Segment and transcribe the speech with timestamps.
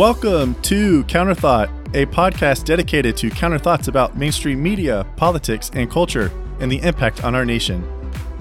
[0.00, 6.32] Welcome to Counterthought, a podcast dedicated to counter thoughts about mainstream media, politics, and culture,
[6.58, 7.86] and the impact on our nation.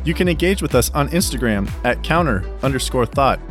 [0.05, 3.41] You can engage with us on Instagram at counter underscore thought,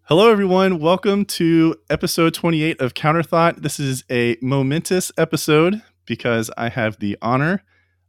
[0.06, 0.80] Hello, everyone.
[0.80, 3.62] Welcome to episode 28 of Counterthought.
[3.62, 7.64] This is a momentous episode because I have the honor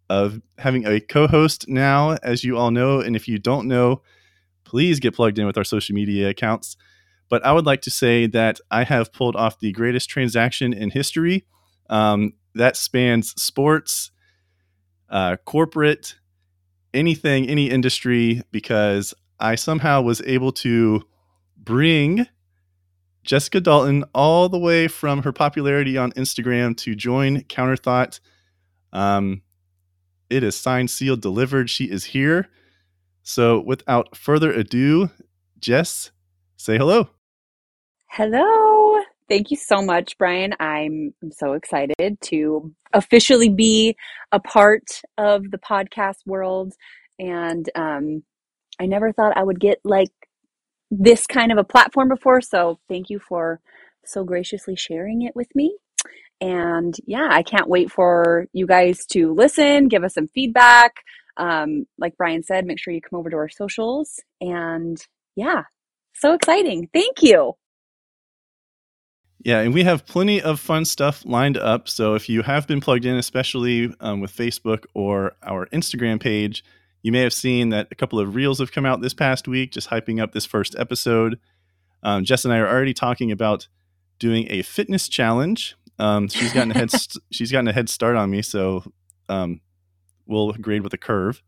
[0.09, 2.99] of having a co host now, as you all know.
[2.99, 4.01] And if you don't know,
[4.65, 6.75] please get plugged in with our social media accounts.
[7.29, 10.89] But I would like to say that I have pulled off the greatest transaction in
[10.89, 11.45] history
[11.89, 14.11] um, that spans sports,
[15.09, 16.15] uh, corporate,
[16.93, 21.05] anything, any industry, because I somehow was able to
[21.65, 22.27] bring
[23.23, 28.19] Jessica Dalton all the way from her popularity on Instagram to join Counterthought.
[28.93, 29.41] Um,
[30.29, 31.69] it is signed, sealed, delivered.
[31.69, 32.47] She is here.
[33.23, 35.09] So, without further ado,
[35.59, 36.11] Jess,
[36.57, 37.09] say hello.
[38.07, 39.01] Hello.
[39.27, 40.53] Thank you so much, Brian.
[40.59, 43.95] I'm, I'm so excited to officially be
[44.31, 46.73] a part of the podcast world.
[47.17, 48.23] And um,
[48.79, 50.11] I never thought I would get like
[50.91, 52.41] this kind of a platform before.
[52.41, 53.59] So thank you for
[54.05, 55.75] so graciously sharing it with me.
[56.41, 60.93] And yeah, I can't wait for you guys to listen, give us some feedback.
[61.37, 64.19] Um, like Brian said, make sure you come over to our socials.
[64.41, 65.01] And
[65.35, 65.63] yeah,
[66.13, 66.89] so exciting.
[66.93, 67.53] Thank you.
[69.43, 71.87] Yeah, and we have plenty of fun stuff lined up.
[71.87, 76.63] So if you have been plugged in, especially um, with Facebook or our Instagram page,
[77.05, 79.69] you may have seen that a couple of reels have come out this past week,
[79.69, 81.39] just hyping up this first episode.
[82.01, 83.67] Um, Jess and I are already talking about
[84.17, 85.75] doing a fitness challenge.
[85.99, 88.91] Um, she's gotten a head st- she's gotten a head start on me, so
[89.29, 89.61] um,
[90.25, 91.43] we'll grade with a curve.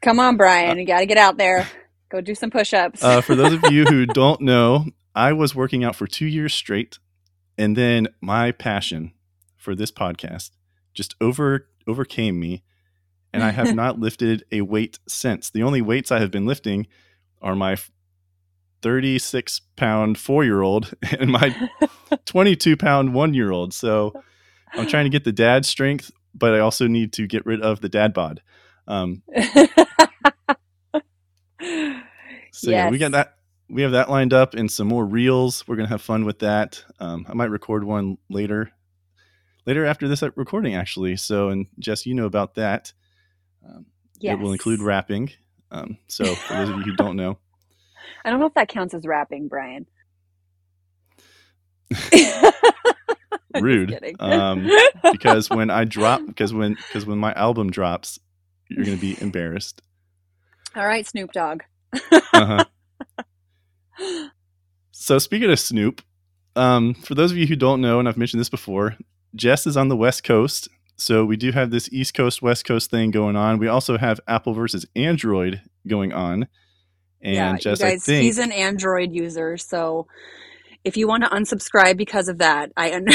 [0.00, 1.68] Come on, Brian, uh, you got to get out there.
[2.08, 3.04] Go do some push-ups.
[3.04, 6.54] uh, for those of you who don't know, I was working out for two years
[6.54, 6.98] straight,
[7.58, 9.12] and then my passion
[9.54, 10.52] for this podcast
[10.94, 12.62] just over overcame me
[13.34, 15.50] and I have not lifted a weight since.
[15.50, 16.86] The only weights I have been lifting
[17.42, 17.76] are my
[18.80, 21.54] 36 pound four year old and my
[22.26, 23.74] 22 pound one year old.
[23.74, 24.12] So
[24.72, 27.80] I'm trying to get the dad strength, but I also need to get rid of
[27.80, 28.40] the dad bod.
[28.86, 29.40] Um, so
[31.60, 32.62] yes.
[32.62, 33.34] yeah, we got that.
[33.68, 35.66] We have that lined up and some more reels.
[35.66, 36.84] We're gonna have fun with that.
[37.00, 38.70] Um, I might record one later,
[39.66, 41.16] later after this recording actually.
[41.16, 42.92] So, and Jess, you know about that.
[43.64, 43.86] Um,
[44.20, 44.34] yes.
[44.34, 45.30] It will include rapping.
[45.70, 47.38] Um, so for those of you who don't know,
[48.24, 49.86] I don't know if that counts as rapping, Brian.
[53.60, 54.14] Rude.
[54.18, 54.68] Um,
[55.12, 58.18] because when I drop, because when because when my album drops,
[58.68, 59.82] you're going to be embarrassed.
[60.74, 61.62] All right, Snoop Dogg.
[62.32, 62.64] uh-huh.
[64.90, 66.02] So speaking of Snoop,
[66.56, 68.96] um, for those of you who don't know, and I've mentioned this before,
[69.36, 72.90] Jess is on the West Coast, so we do have this East Coast West Coast
[72.90, 73.58] thing going on.
[73.58, 76.46] We also have Apple versus Android going on.
[77.20, 80.06] And yeah, just you guys, think, he's an Android user, so
[80.84, 83.06] if you want to unsubscribe because of that, I am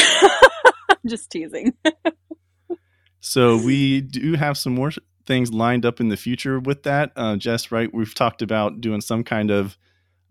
[1.07, 1.73] just teasing.
[3.19, 4.91] so we do have some more
[5.25, 7.12] things lined up in the future with that.
[7.16, 7.94] Uh, Jess, right?
[7.94, 9.78] We've talked about doing some kind of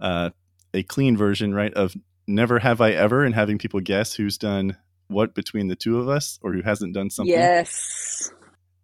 [0.00, 0.30] uh,
[0.74, 1.94] a clean version, right, of
[2.26, 4.76] Never Have I Ever, and having people guess who's done
[5.08, 7.34] what between the two of us or who hasn't done something.
[7.34, 8.30] Yes.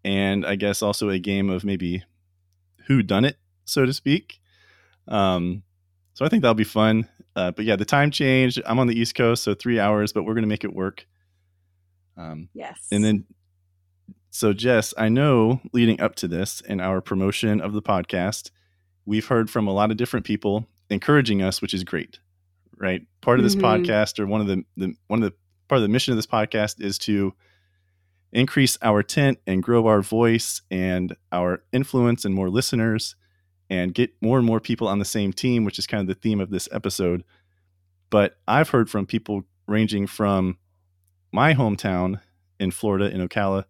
[0.04, 2.02] And I guess also a game of maybe
[2.86, 4.40] who done it, so to speak.
[5.08, 5.62] Um,
[6.14, 7.08] so I think that'll be fun.
[7.36, 8.60] Uh, but yeah, the time change.
[8.64, 11.06] I'm on the East Coast, so three hours, but we're gonna make it work.
[12.16, 12.86] Um, yes.
[12.92, 13.24] And then,
[14.30, 18.50] so Jess, I know leading up to this in our promotion of the podcast,
[19.04, 22.20] we've heard from a lot of different people encouraging us, which is great.
[22.76, 23.02] Right.
[23.20, 23.64] Part of this mm-hmm.
[23.64, 25.36] podcast, or one of the, the one of the
[25.68, 27.34] part of the mission of this podcast is to
[28.32, 33.14] increase our tent and grow our voice and our influence and more listeners
[33.70, 36.20] and get more and more people on the same team, which is kind of the
[36.20, 37.24] theme of this episode.
[38.10, 40.58] But I've heard from people ranging from
[41.32, 42.20] my hometown
[42.60, 43.64] in Florida, in Ocala,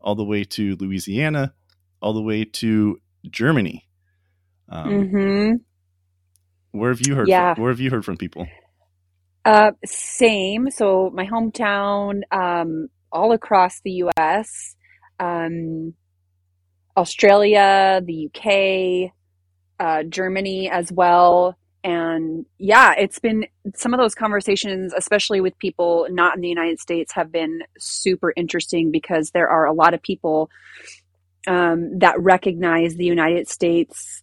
[0.00, 1.54] all the way to Louisiana,
[2.00, 3.88] all the way to Germany.
[4.68, 5.56] Um, mm-hmm.
[6.78, 7.28] Where have you heard?
[7.28, 7.54] Yeah.
[7.54, 8.46] From, where have you heard from people?
[9.44, 10.70] Uh, same.
[10.70, 14.76] So my hometown, um, all across the U.S.,
[15.18, 15.94] um,
[16.96, 19.12] Australia, the UK,
[19.80, 26.06] uh, Germany as well, and yeah, it's been some of those conversations, especially with people
[26.10, 30.02] not in the United States, have been super interesting because there are a lot of
[30.02, 30.50] people
[31.46, 34.22] um, that recognize the United States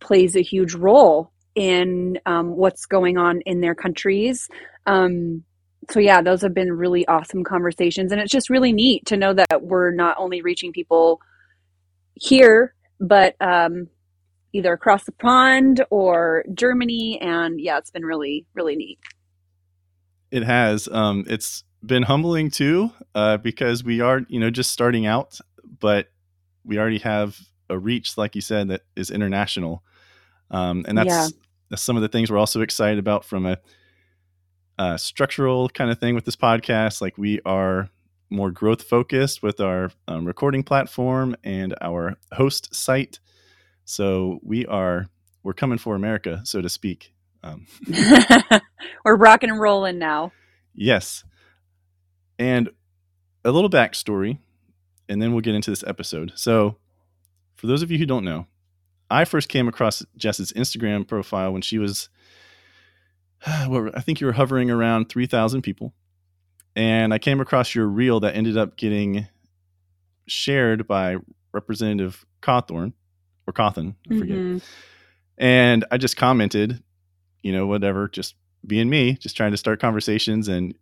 [0.00, 4.48] plays a huge role in um, what's going on in their countries.
[4.86, 5.44] Um,
[5.90, 9.34] so yeah, those have been really awesome conversations, and it's just really neat to know
[9.34, 11.20] that we're not only reaching people
[12.14, 13.88] here, but um,
[14.52, 17.18] either across the pond or Germany.
[17.20, 18.98] And yeah, it's been really, really neat.
[20.30, 20.88] It has.
[20.88, 25.38] Um, it's been humbling too, uh, because we are, you know, just starting out,
[25.80, 26.08] but
[26.64, 27.38] we already have
[27.68, 29.82] a reach, like you said, that is international.
[30.52, 31.28] Um, and that's, yeah.
[31.70, 33.58] that's some of the things we're also excited about from a,
[34.78, 37.00] a structural kind of thing with this podcast.
[37.00, 37.88] Like we are
[38.30, 43.18] more growth focused with our um, recording platform and our host site.
[43.84, 45.08] So we are
[45.42, 47.12] we're coming for America, so to speak.
[47.42, 47.66] Um,
[49.04, 50.32] we're rocking and rolling now.
[50.74, 51.24] Yes,
[52.38, 52.70] and
[53.44, 54.38] a little backstory,
[55.08, 56.32] and then we'll get into this episode.
[56.36, 56.76] So,
[57.56, 58.46] for those of you who don't know,
[59.12, 62.08] I first came across Jess's Instagram profile when she was,
[63.68, 65.94] well, I think you were hovering around three thousand people,
[66.74, 69.26] and I came across your reel that ended up getting
[70.26, 71.16] shared by
[71.52, 72.92] Representative Cawthorn
[73.46, 74.36] or Cawthon, I forget.
[74.36, 74.58] Mm-hmm.
[75.38, 76.82] And I just commented,
[77.42, 78.34] you know, whatever, just
[78.66, 80.74] being me, just trying to start conversations and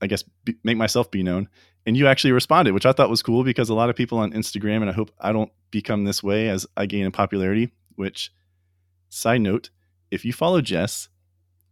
[0.00, 1.48] I guess be, make myself be known.
[1.88, 4.34] And you actually responded, which I thought was cool because a lot of people on
[4.34, 7.70] Instagram, and I hope I don't become this way as I gain in popularity.
[7.96, 8.30] Which,
[9.08, 9.70] side note,
[10.10, 11.08] if you follow Jess,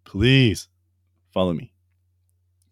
[0.05, 0.69] please
[1.35, 1.75] follow me.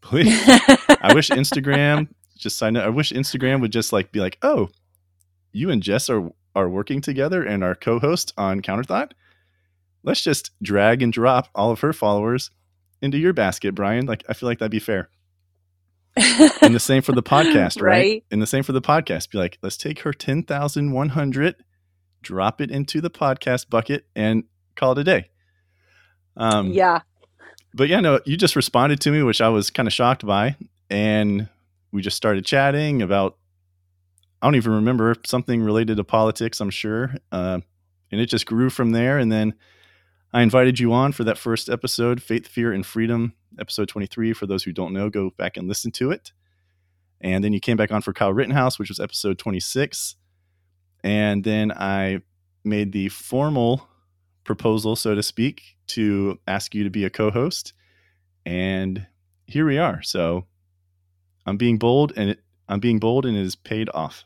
[0.01, 0.41] Please.
[0.49, 2.09] I wish Instagram,
[2.39, 4.71] just side note, I wish Instagram would just like be like, oh,
[5.53, 9.13] you and Jess are are working together and our co-host on Counterthought,
[10.03, 12.51] let's just drag and drop all of her followers
[13.03, 14.07] into your basket, Brian.
[14.07, 15.11] Like I feel like that'd be fair.
[16.17, 17.91] And the same for the podcast, right?
[17.91, 18.25] right?
[18.31, 19.31] And the same for the podcast.
[19.31, 21.57] Be like, let's take her 10,100,
[22.23, 24.45] drop it into the podcast bucket and
[24.77, 25.31] call it a day.
[26.37, 27.01] Um, yeah.
[27.75, 30.57] But yeah, no, you just responded to me, which I was kind of shocked by.
[30.91, 31.49] And
[31.93, 33.37] we just started chatting about
[34.45, 36.61] I don't even remember something related to politics.
[36.61, 37.61] I'm sure, uh,
[38.13, 39.17] and it just grew from there.
[39.17, 39.55] And then
[40.35, 44.33] I invited you on for that first episode, Faith, Fear, and Freedom, episode 23.
[44.33, 46.33] For those who don't know, go back and listen to it.
[47.21, 50.17] And then you came back on for Kyle Rittenhouse, which was episode 26.
[51.05, 52.19] And then I
[52.65, 53.89] made the formal
[54.43, 57.73] proposal, so to speak, to ask you to be a co host.
[58.45, 59.07] And
[59.47, 60.03] here we are.
[60.03, 60.47] So
[61.47, 64.25] I'm being bold and it, I'm being bold and it is paid off.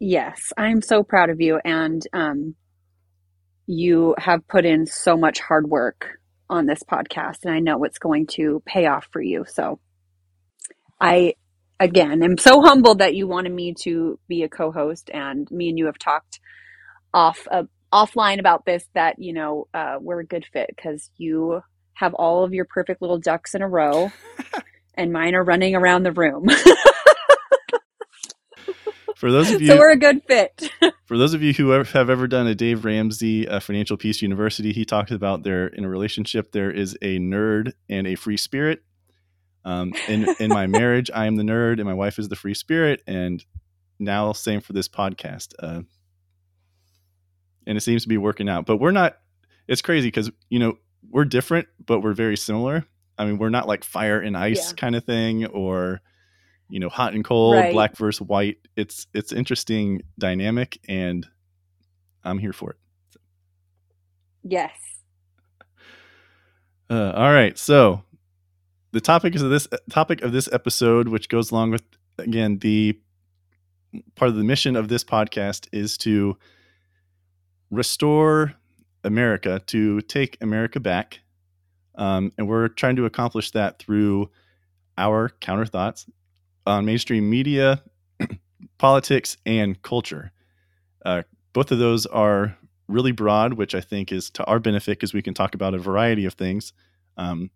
[0.00, 1.60] Yes, I'm so proud of you.
[1.62, 2.54] And um,
[3.66, 6.18] you have put in so much hard work
[6.48, 9.44] on this podcast, and I know it's going to pay off for you.
[9.48, 9.80] So
[11.00, 11.34] I,
[11.80, 15.68] again, am so humbled that you wanted me to be a co host, and me
[15.68, 16.40] and you have talked
[17.12, 21.60] off uh, offline about this that, you know, uh, we're a good fit because you
[21.94, 24.12] have all of your perfect little ducks in a row,
[24.94, 26.46] and mine are running around the room.
[29.16, 30.70] for those of you, so we're a good fit.
[31.06, 34.74] for those of you who have ever done a Dave Ramsey uh, Financial Peace University,
[34.74, 38.82] he talks about there in a relationship there is a nerd and a free spirit.
[39.64, 42.52] Um, in in my marriage, I am the nerd and my wife is the free
[42.52, 43.42] spirit, and
[43.98, 45.54] now same for this podcast.
[45.58, 45.80] Uh,
[47.66, 48.66] and it seems to be working out.
[48.66, 49.16] But we're not.
[49.66, 50.76] It's crazy because you know
[51.08, 52.84] we're different, but we're very similar.
[53.16, 54.76] I mean, we're not like fire and ice yeah.
[54.76, 56.02] kind of thing, or
[56.68, 57.72] you know hot and cold right.
[57.72, 61.26] black versus white it's it's interesting dynamic and
[62.24, 62.76] i'm here for it
[63.10, 63.20] so.
[64.42, 64.72] yes
[66.90, 68.02] uh, all right so
[68.92, 71.82] the topic is of this topic of this episode which goes along with
[72.18, 72.98] again the
[74.14, 76.36] part of the mission of this podcast is to
[77.70, 78.54] restore
[79.04, 81.20] america to take america back
[81.98, 84.30] um, and we're trying to accomplish that through
[84.98, 86.06] our counter thoughts
[86.66, 87.82] on mainstream media,
[88.78, 90.32] politics, and culture.
[91.04, 92.56] Uh, both of those are
[92.88, 95.78] really broad, which I think is to our benefit because we can talk about a
[95.78, 96.72] variety of things.
[97.16, 97.50] Um,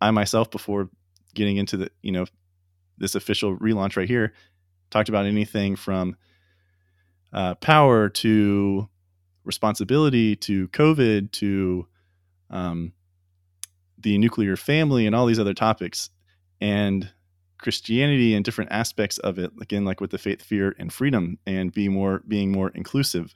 [0.00, 0.90] I myself, before
[1.34, 2.26] getting into the you know
[2.98, 4.32] this official relaunch right here,
[4.90, 6.16] talked about anything from
[7.32, 8.88] uh, power to
[9.44, 11.86] responsibility to COVID to
[12.50, 12.92] um,
[13.98, 16.10] the nuclear family and all these other topics.
[16.60, 17.10] And
[17.62, 21.72] Christianity and different aspects of it, again, like with the faith, fear, and freedom, and
[21.72, 23.34] be more being more inclusive.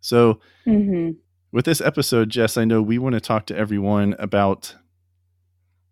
[0.00, 1.12] So, mm-hmm.
[1.52, 4.74] with this episode, Jess, I know we want to talk to everyone about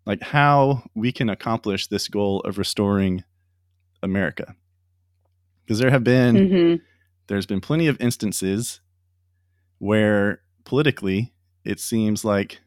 [0.05, 3.23] like how we can accomplish this goal of restoring
[4.03, 4.55] America.
[5.63, 6.75] Because there have been hmm
[7.27, 8.81] there's been plenty of instances
[9.77, 12.59] where politically it seems like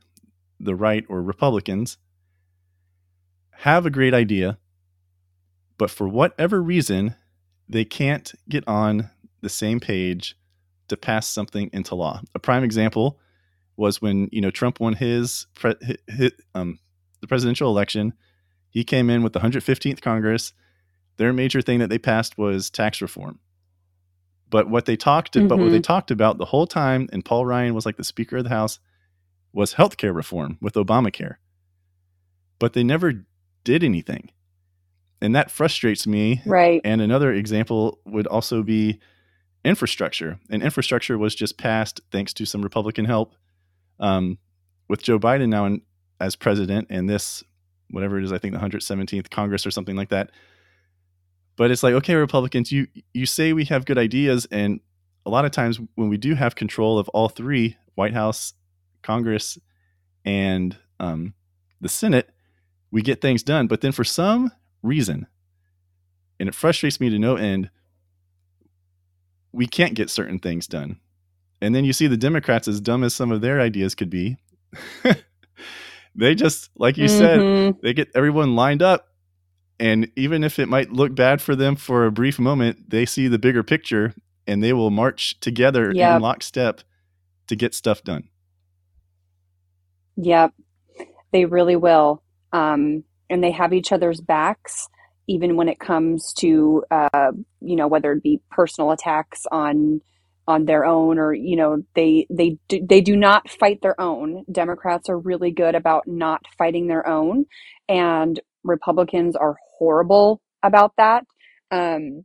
[0.58, 1.98] the right or Republicans
[3.58, 4.58] have a great idea,
[5.78, 7.14] but for whatever reason,
[7.68, 10.36] they can't get on the same page
[10.88, 12.20] to pass something into law.
[12.34, 13.18] A prime example
[13.76, 16.78] was when you know Trump won his, pre- hi- hi- um,
[17.20, 18.12] the presidential election.
[18.70, 20.52] He came in with the 115th Congress.
[21.16, 23.38] Their major thing that they passed was tax reform.
[24.50, 27.74] But what they talked, but what they talked about the whole time, and Paul Ryan
[27.74, 28.78] was like the Speaker of the House,
[29.52, 31.36] was healthcare reform with Obamacare.
[32.58, 33.24] But they never
[33.64, 34.30] did anything,
[35.20, 36.80] and that frustrates me Right.
[36.84, 39.00] and another example would also be
[39.64, 40.38] infrastructure.
[40.50, 43.34] And infrastructure was just passed thanks to some Republican help
[43.98, 44.38] um,
[44.88, 45.80] with Joe Biden now in,
[46.20, 47.42] as president and this,
[47.90, 50.30] whatever it is, I think the 117th Congress or something like that.
[51.56, 54.80] But it's like, okay, Republicans, you you say we have good ideas, and
[55.24, 58.54] a lot of times when we do have control of all three, White House,
[59.02, 59.56] Congress,
[60.24, 61.32] and um,
[61.80, 62.28] the Senate,
[62.94, 63.66] we get things done.
[63.66, 65.26] But then for some reason,
[66.38, 67.68] and it frustrates me to no end,
[69.52, 71.00] we can't get certain things done.
[71.60, 74.36] And then you see the Democrats, as dumb as some of their ideas could be,
[76.14, 77.80] they just, like you said, Mhm.
[77.82, 79.08] they get everyone lined up.
[79.80, 83.26] And even if it might look bad for them for a brief moment, they see
[83.26, 84.14] the bigger picture
[84.46, 86.16] and they will march together Yep.
[86.16, 86.82] in lockstep
[87.48, 88.28] to get stuff done.
[90.16, 90.54] Yep,
[91.32, 92.23] they really will.
[92.54, 94.88] Um, and they have each other's backs,
[95.26, 100.00] even when it comes to, uh, you know, whether it be personal attacks on
[100.46, 104.44] on their own or you know they they do, they do not fight their own.
[104.52, 107.46] Democrats are really good about not fighting their own,
[107.88, 111.24] and Republicans are horrible about that.
[111.70, 112.24] Um,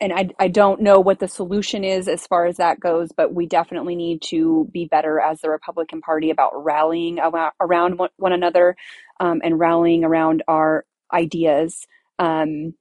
[0.00, 3.34] and I, I don't know what the solution is as far as that goes, but
[3.34, 8.76] we definitely need to be better as the Republican Party about rallying around, one another
[9.20, 11.86] um, and rallying around our ideas
[12.18, 12.74] um,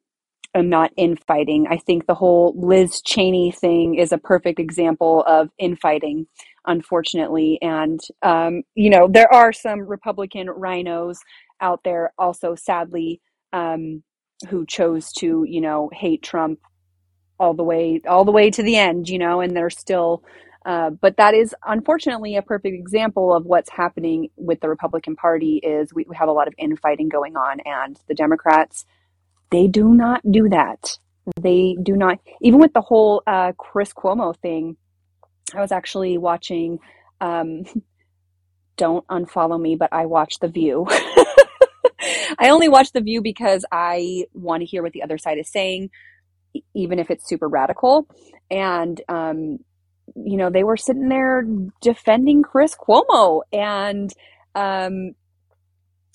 [0.53, 1.67] and not infighting.
[1.69, 6.25] I think the whole Liz Cheney thing is a perfect example of infighting,
[6.65, 7.59] unfortunately.
[7.61, 11.17] And, um, you know, there are some Republican RINOs
[11.59, 13.21] out there also, sadly,
[13.51, 14.03] um,
[14.49, 16.59] who chose to, you know, hate Trump
[17.39, 20.23] all the way all the way to the end you know and they're still
[20.65, 25.57] uh, but that is unfortunately a perfect example of what's happening with the republican party
[25.63, 28.85] is we, we have a lot of infighting going on and the democrats
[29.51, 30.97] they do not do that.
[31.41, 34.77] They do not even with the whole uh, chris cuomo thing
[35.55, 36.79] i was actually watching
[37.21, 37.63] um,
[38.77, 40.87] don't unfollow me but i watch the view.
[42.39, 45.49] I only watch the view because i want to hear what the other side is
[45.49, 45.89] saying
[46.73, 48.07] even if it's super radical.
[48.49, 49.59] And, um,
[50.15, 51.43] you know, they were sitting there
[51.81, 54.11] defending Chris Cuomo and,
[54.55, 55.11] um,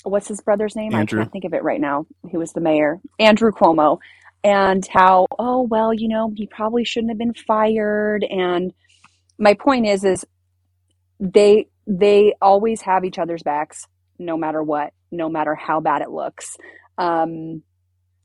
[0.04, 0.94] what's his brother's name?
[0.94, 1.20] Andrew.
[1.20, 2.06] I can't think of it right now.
[2.30, 3.98] He was the mayor, Andrew Cuomo,
[4.42, 8.24] and how, oh, well, you know, he probably shouldn't have been fired.
[8.24, 8.72] And
[9.38, 10.26] my point is, is
[11.18, 13.86] they, they always have each other's backs,
[14.18, 16.56] no matter what, no matter how bad it looks.
[16.98, 17.62] Um,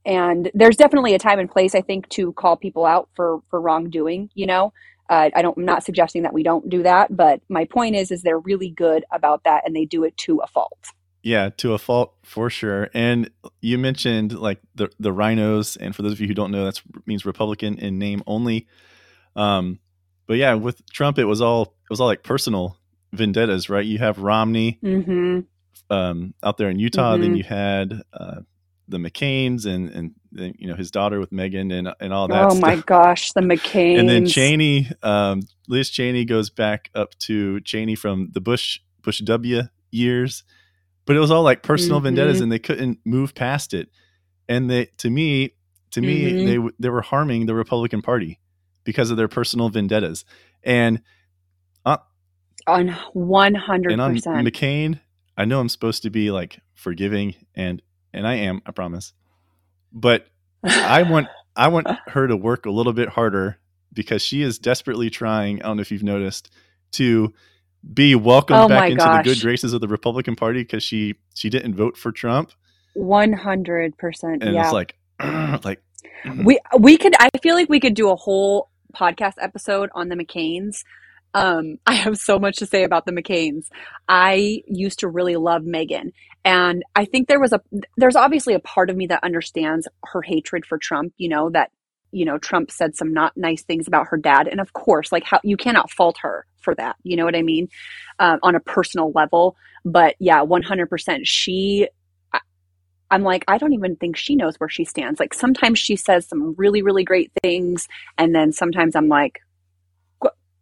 [0.09, 3.61] and there's definitely a time and place i think to call people out for for
[3.61, 4.73] wrongdoing you know
[5.09, 8.11] uh, i don't i'm not suggesting that we don't do that but my point is
[8.11, 10.83] is they're really good about that and they do it to a fault
[11.21, 12.89] Yeah, to a fault for sure.
[12.93, 13.29] And
[13.61, 16.81] you mentioned like the the RINOs, and for those of you who don't know, that
[17.05, 18.67] means Republican in name only.
[19.35, 19.79] Um,
[20.27, 22.77] but yeah, with Trump, it was all it was all like personal
[23.11, 23.85] vendettas, right?
[23.85, 25.39] You have Romney mm-hmm.
[25.93, 27.37] um, out there in Utah, then Mhm.
[27.37, 28.41] you had uh,
[28.89, 32.43] the McCains, and and you know his daughter with Meghan, and and all that.
[32.45, 32.61] oh stuff.
[32.61, 37.95] my gosh the mccain And then Cheney, um, Liz Cheney goes back up to Cheney
[37.95, 40.43] from the Bush Bush W years,
[41.05, 42.03] but it was all like personal Mhm.
[42.03, 43.89] vendettas, and they couldn't move past it.
[44.47, 45.51] And they, to me,
[45.91, 46.45] to me, Mhm.
[46.45, 48.39] they they were harming the Republican Party
[48.83, 50.25] because of their personal vendettas.
[50.63, 51.01] And
[52.67, 54.99] on 100% McCain,
[55.37, 57.81] I know I'm supposed to be like forgiving, and
[58.13, 59.13] and I am, I promise.
[59.91, 60.27] But
[60.63, 63.57] I want I want her to work a little bit harder
[63.93, 65.61] because she is desperately trying.
[65.61, 66.51] I don't know if you've noticed
[66.91, 67.33] to
[67.93, 71.49] be welcomed Oh back into the good graces of the Republican Party because she she
[71.49, 72.51] didn't vote for Trump,
[72.97, 74.95] 100% and yeah it's like
[75.63, 75.81] like
[76.43, 80.15] we we could i feel like we could do a whole podcast episode on the
[80.15, 80.83] mccains
[81.33, 83.67] Um, I have so much to say about the McCains.
[84.07, 86.11] I used to really love Meghan,
[86.49, 87.61] and I think there was a
[87.97, 91.13] there's obviously a part of me that understands her hatred for Trump.
[91.17, 91.69] You know that
[92.11, 95.23] you know Trump said some not nice things about her dad, and of course, like
[95.23, 96.95] how you cannot fault her for that.
[97.03, 97.69] You know what I mean
[98.17, 99.57] uh, on a personal level.
[99.85, 101.19] But yeah, 100%.
[101.23, 101.87] She
[103.11, 105.19] I'm like, I don't even think she knows where she stands.
[105.19, 107.87] Like sometimes she says some really, really great things,
[108.17, 109.39] and then sometimes I'm like,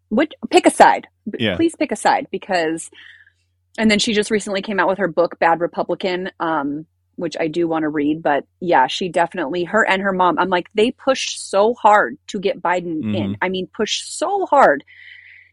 [0.09, 0.33] what?
[0.49, 1.07] Pick a side.
[1.39, 1.55] Yeah.
[1.55, 2.89] Please pick a side because.
[3.77, 7.47] And then she just recently came out with her book, Bad Republican, um, which I
[7.47, 8.23] do want to read.
[8.23, 10.39] But yeah, she definitely her and her mom.
[10.39, 13.15] I'm like, they pushed so hard to get Biden mm-hmm.
[13.15, 13.37] in.
[13.41, 14.83] I mean, pushed so hard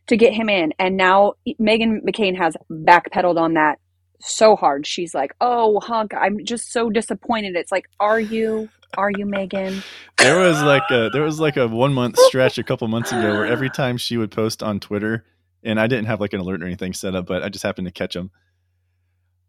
[0.07, 3.79] to get him in, and now Meghan McCain has backpedaled on that
[4.21, 4.87] so hard.
[4.87, 8.69] She's like, "Oh, hunk, I'm just so disappointed." It's like, "Are you?
[8.97, 9.83] Are you Meghan
[10.25, 13.33] there was like a there was like a one month stretch a couple months ago
[13.33, 15.25] where every time she would post on Twitter,
[15.65, 17.87] and I didn't have like an alert or anything set up, but I just happened
[17.87, 18.31] to catch them.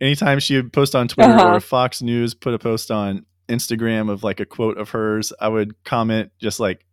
[0.02, 1.56] Anytime she would post on Twitter uh-huh.
[1.56, 5.48] or Fox News put a post on Instagram of like a quote of hers, I
[5.48, 6.86] would comment just like,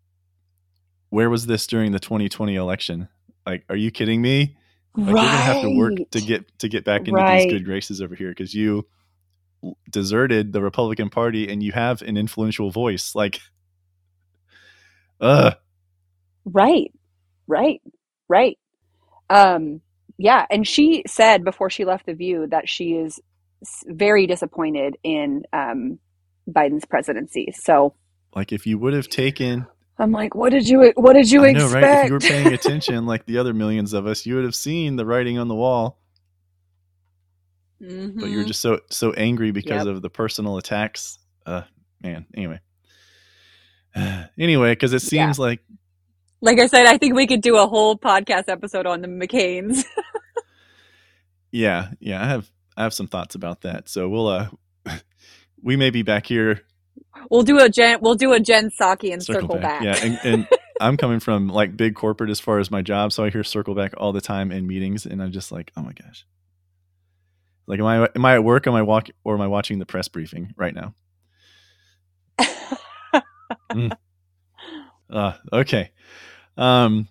[1.10, 3.08] "Where was this during the 2020 election?
[3.46, 4.56] Like, are you kidding me?"
[4.94, 5.22] Like right.
[5.22, 7.42] you're gonna have to work to get to get back into right.
[7.42, 8.86] these good graces over here because you
[9.90, 13.14] deserted the Republican Party and you have an influential voice.
[13.14, 13.40] Like,
[15.20, 15.52] uh,
[16.44, 16.92] right,
[17.46, 17.80] right,
[18.28, 18.58] right.
[19.32, 19.80] Um,
[20.18, 23.20] yeah, and she said before she left the View that she is
[23.86, 25.98] very disappointed in um,
[26.48, 27.52] Biden's presidency.
[27.56, 27.94] So,
[28.34, 29.66] like, if you would have taken
[29.98, 31.68] I'm like, what did you what did you I know.
[31.68, 31.84] Right?
[31.84, 34.96] If you were paying attention, like the other millions of us, you would have seen
[34.96, 36.00] the writing on the wall.
[37.80, 38.18] Mm-hmm.
[38.18, 38.48] But you're mm-hmm.
[38.48, 39.94] just so so angry because yep.
[39.94, 41.18] of the personal attacks.
[41.44, 41.62] Uh,
[42.00, 42.26] man.
[42.34, 42.60] Anyway,
[44.38, 45.44] anyway, because it seems yeah.
[45.44, 45.60] like,
[46.42, 49.84] like I said, I think we could do a whole podcast episode on the McCains.
[51.50, 53.88] yeah, yeah, I have I have some thoughts about that.
[53.88, 54.48] So we'll uh,
[55.62, 56.62] we may be back here
[57.30, 57.98] We'll do a Jen.
[58.00, 59.82] We'll do a Jen Psaki and circle, circle back.
[59.82, 60.02] back.
[60.02, 60.48] Yeah, and, and
[60.80, 63.74] I'm coming from like big corporate as far as my job, so I hear circle
[63.74, 66.26] back all the time in meetings, and I'm just like, oh my gosh.
[67.66, 68.66] Like, am I am I at work?
[68.66, 70.94] Am I walk or am I watching the press briefing right now?
[73.72, 73.92] mm.
[75.10, 75.92] uh, okay.
[76.56, 77.08] Um,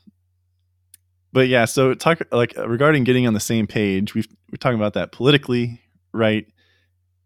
[1.34, 4.14] but yeah, so talk like regarding getting on the same page.
[4.14, 5.82] We've we're talking about that politically,
[6.14, 6.46] right?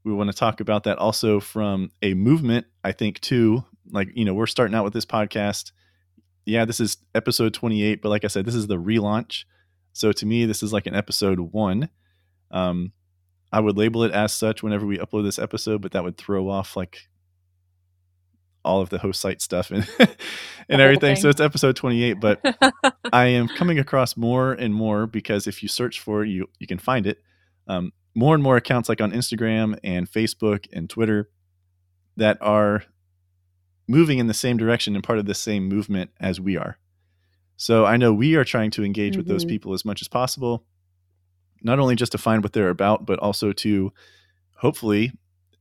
[0.05, 4.23] we want to talk about that also from a movement i think too like you
[4.23, 5.71] know we're starting out with this podcast
[6.45, 9.43] yeah this is episode 28 but like i said this is the relaunch
[9.91, 11.89] so to me this is like an episode one
[12.51, 12.93] um
[13.51, 16.47] i would label it as such whenever we upload this episode but that would throw
[16.47, 17.09] off like
[18.65, 19.87] all of the host site stuff and
[20.69, 22.39] and everything so it's episode 28 but
[23.13, 26.67] i am coming across more and more because if you search for it you you
[26.67, 27.19] can find it
[27.67, 31.29] um, more and more accounts like on Instagram and Facebook and Twitter
[32.15, 32.83] that are
[33.87, 36.77] moving in the same direction and part of the same movement as we are.
[37.57, 39.19] So I know we are trying to engage mm-hmm.
[39.19, 39.49] with those mm-hmm.
[39.49, 40.65] people as much as possible,
[41.61, 43.91] not only just to find what they're about, but also to
[44.57, 45.11] hopefully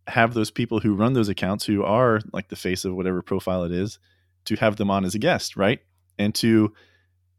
[0.07, 3.65] have those people who run those accounts who are like the face of whatever profile
[3.65, 3.99] it is
[4.45, 5.81] to have them on as a guest, right?
[6.19, 6.73] And to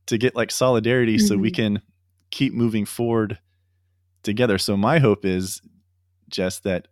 [0.07, 1.25] to get like solidarity mm-hmm.
[1.25, 1.75] so we mm-hmm.
[1.75, 1.81] can
[2.31, 3.39] keep moving forward
[4.23, 4.57] together.
[4.57, 5.61] So my hope is
[6.29, 6.87] just that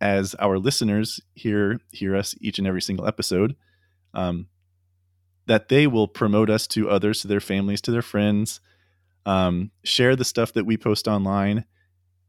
[0.00, 3.56] as our listeners hear hear us each and every single episode,
[4.12, 4.48] um,
[5.46, 8.60] that they will promote us to others, to their families, to their friends,
[9.26, 11.64] um, share the stuff that we post online,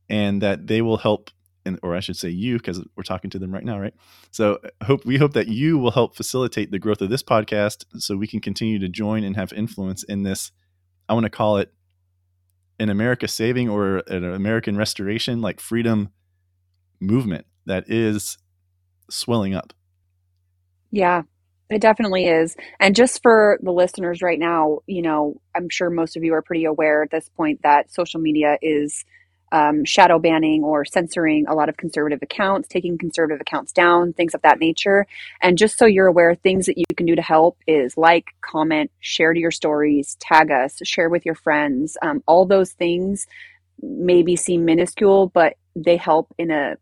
[0.10, 1.30] and that they will help.
[1.66, 3.96] And, or I should say you, because we're talking to them right now, right?
[4.30, 7.86] So uh, hope we hope that you will help facilitate the growth of this podcast,
[7.98, 10.52] so we can continue to join and have influence in this.
[11.10, 11.74] I want to call it
[12.80, 16.10] an America saving or an American restoration, like freedom
[17.00, 18.38] movement that is
[19.10, 19.74] swelling up.
[20.92, 21.24] Yeah,
[21.70, 22.56] it definitely is.
[22.80, 26.42] And just for the listeners right now, you know, I'm sure most of you are
[26.42, 29.04] pretty aware at this point that social media is
[29.56, 34.34] um, shadow banning or censoring a lot of conservative accounts, taking conservative accounts down, things
[34.34, 35.08] of that nature.
[35.42, 38.92] And just so you're aware, things that you can do to help is like, comment,
[39.00, 41.98] share to your stories, tag us, share with your friends.
[42.02, 43.28] Um, all those things
[43.82, 46.76] maybe seem minuscule, but they help in a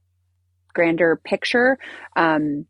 [0.74, 1.78] grander picture.
[2.16, 2.66] Um,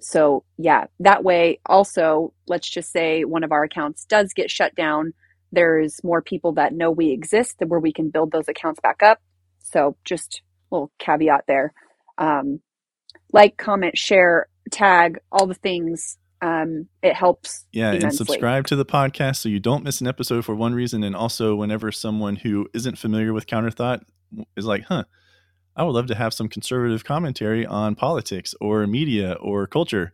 [0.00, 4.76] so, yeah, that way, also, let's just say one of our accounts does get shut
[4.76, 5.12] down.
[5.50, 9.18] There's more people that know we exist where we can build those accounts back up
[9.60, 11.72] so just a little caveat there.
[12.18, 12.60] Um,
[13.32, 17.66] like, comment, share, tag, all the things um, it helps.
[17.72, 18.06] Yeah, immensely.
[18.06, 21.02] and subscribe to the podcast so you don't miss an episode for one reason.
[21.04, 24.02] And also, whenever someone who isn't familiar with Counterthought
[24.56, 25.04] is like, huh,
[25.76, 30.12] I would love to have some conservative commentary on politics or media or culture,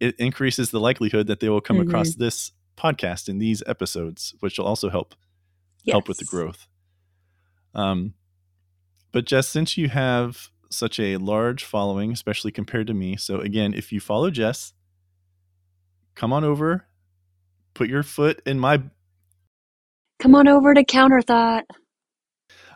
[0.00, 1.88] it increases the likelihood that they will come Mhm.
[1.88, 5.14] across this podcast in these episodes, which will also help
[5.88, 6.68] help with the growth.
[7.74, 8.14] Um,
[9.12, 13.74] but Jess, since you have such a large following, especially compared to me, so again,
[13.74, 14.72] if you follow Jess,
[16.14, 16.86] come on over,
[17.74, 18.82] put your foot in my
[20.18, 21.62] Come on over to Counterthought.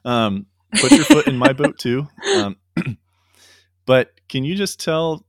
[0.05, 0.47] um,
[0.81, 2.09] put your foot in my boat too.
[2.37, 2.57] Um,
[3.87, 5.25] but can you just tell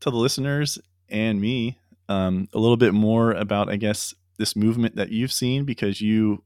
[0.00, 4.96] tell the listeners and me um, a little bit more about, I guess, this movement
[4.96, 6.42] that you've seen because you,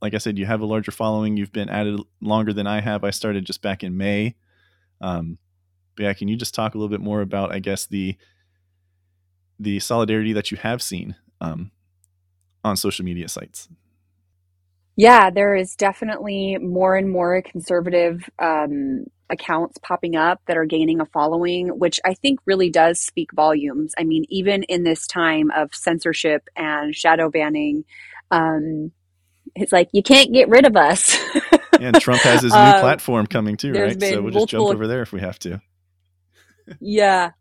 [0.00, 1.36] like I said, you have a larger following.
[1.36, 3.04] You've been at it longer than I have.
[3.04, 4.36] I started just back in May.
[5.00, 5.38] Um,
[5.96, 8.16] but yeah, can you just talk a little bit more about, I guess, the
[9.60, 11.72] the solidarity that you have seen um,
[12.62, 13.68] on social media sites?
[14.94, 21.00] Yeah, there is definitely more and more conservative um, accounts popping up that are gaining
[21.00, 23.92] a following, which I think really does speak volumes.
[23.98, 27.84] I mean, even in this time of censorship and shadow banning,
[28.30, 28.92] um,
[29.60, 31.18] it's like you can't get rid of us.
[31.78, 34.02] And Trump has his new Um, platform coming too, right?
[34.02, 35.60] So we'll just jump over there if we have to.
[36.80, 37.32] yeah.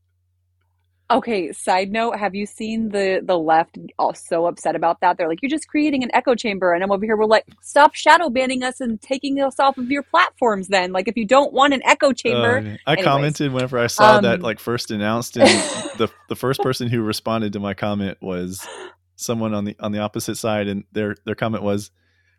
[1.10, 5.18] Okay, side note, have you seen the the left all so upset about that?
[5.18, 6.74] They're like, you're just creating an echo chamber.
[6.74, 9.90] And I'm over here, we're like, stop shadow banning us and taking us off of
[9.90, 10.92] your platforms then.
[10.94, 12.98] Like if you don't want an echo chamber, Uh, I Anyways.
[12.98, 17.02] commented whenever I saw that Um, like first announced, and the the first person who
[17.04, 18.70] responded to my comment was
[19.18, 21.92] someone on the on the opposite side, and their their comment was,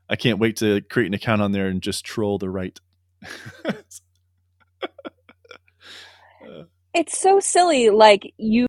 [0.08, 2.78] "I can't wait to create an account on there and just troll the right."
[6.94, 7.90] it's so silly.
[7.90, 8.66] Like you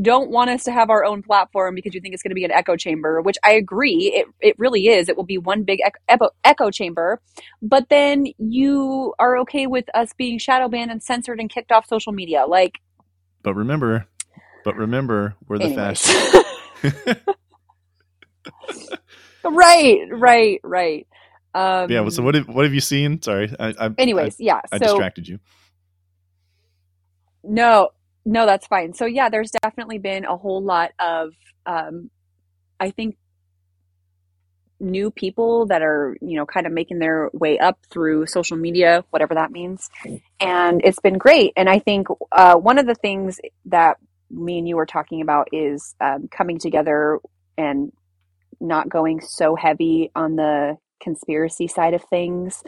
[0.00, 2.44] don't want us to have our own platform because you think it's going to be
[2.44, 4.12] an echo chamber, which I agree.
[4.14, 5.08] It it really is.
[5.08, 7.20] It will be one big echo, echo chamber.
[7.62, 11.86] But then you are okay with us being shadow banned and censored and kicked off
[11.86, 12.44] social media.
[12.46, 12.80] Like,
[13.42, 14.06] but remember,
[14.64, 16.06] but remember, we're the anyways.
[19.44, 21.06] right, right, right.
[21.54, 22.08] Um, yeah.
[22.08, 23.20] So what have what have you seen?
[23.22, 24.56] Sorry, I, I anyways, yeah.
[24.56, 25.38] I, I so distracted you.
[27.42, 27.90] No,
[28.24, 28.94] no, that's fine.
[28.94, 31.32] So yeah, there's definitely been a whole lot of
[31.66, 32.10] um
[32.78, 33.16] I think
[34.78, 39.04] new people that are, you know, kind of making their way up through social media,
[39.10, 39.90] whatever that means.
[40.40, 41.52] And it's been great.
[41.56, 43.96] And I think uh one of the things that
[44.30, 47.18] me and you were talking about is um, coming together
[47.58, 47.92] and
[48.60, 52.62] not going so heavy on the conspiracy side of things.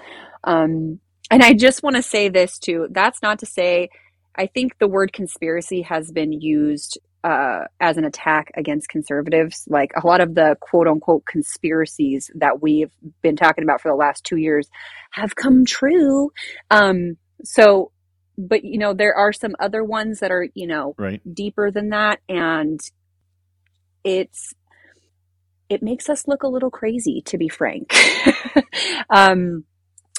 [0.45, 1.01] Um,
[1.31, 2.89] and I just want to say this too.
[2.91, 3.89] That's not to say
[4.37, 9.65] I think the word conspiracy has been used uh, as an attack against conservatives.
[9.69, 12.91] Like a lot of the quote unquote conspiracies that we've
[13.23, 14.69] been talking about for the last two years
[15.13, 16.31] have come true.
[16.71, 17.93] Um, so,
[18.39, 21.21] but you know, there are some other ones that are, you know, Right.
[21.33, 22.21] deeper than that.
[22.29, 22.81] And
[24.05, 24.55] it's,
[25.69, 27.95] it makes us look a little crazy, to be frank.
[29.11, 29.65] um,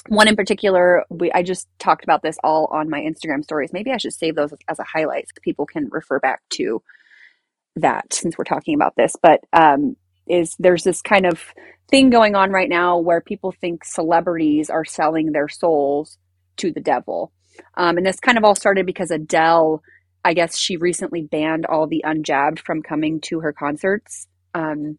[0.08, 3.72] one in particular, we, I just talked about this all on my Instagram stories.
[3.72, 6.82] Maybe I should save those as a highlight so people can refer back to
[7.76, 9.16] that since we're talking about this.
[9.20, 11.42] But um, is there's this kind of
[11.90, 16.18] thing going on right now where people think celebrities are selling their souls
[16.58, 17.32] to the devil,
[17.76, 19.82] um, and this kind of all started because Adele,
[20.24, 24.26] I guess she recently banned all the unjabbed from coming to her concerts.
[24.54, 24.98] Um,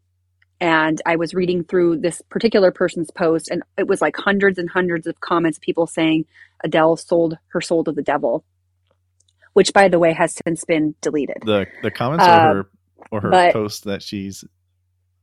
[0.59, 4.69] and I was reading through this particular person's post, and it was like hundreds and
[4.69, 6.25] hundreds of comments, of people saying
[6.63, 8.43] Adele sold her soul to the devil,
[9.53, 11.37] which, by the way, has since been deleted.
[11.45, 12.69] The the comments Uh, or her
[13.11, 14.43] or her but- post that she's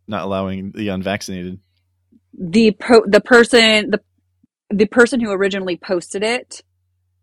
[0.08, 1.58] not allowing the unvaccinated.
[2.34, 4.00] the po- the person the
[4.70, 6.62] the person who originally posted it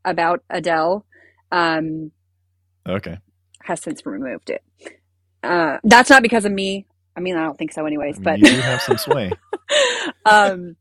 [0.05, 1.05] about Adele
[1.51, 2.11] um,
[2.87, 3.17] Okay.
[3.63, 4.63] has since removed it.
[5.43, 6.85] Uh, that's not because of me.
[7.19, 8.15] I mean, I don't think so, I anyways.
[8.15, 9.31] mean, but you have some sway.
[10.25, 10.77] um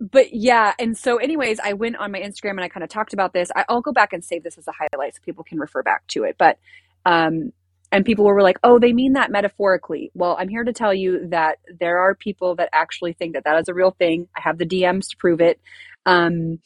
[0.00, 3.14] but yeah and so anyways i went on my instagram and i kind of talked
[3.14, 5.58] about this I, i'll go back and save this as a highlight so people can
[5.58, 6.58] refer back to it but
[7.06, 7.52] um
[7.90, 11.28] and people were like oh they mean that metaphorically well i'm here to tell you
[11.28, 14.58] that there are people that actually think that that is a real thing i have
[14.58, 15.58] the dms to prove it
[16.04, 16.58] um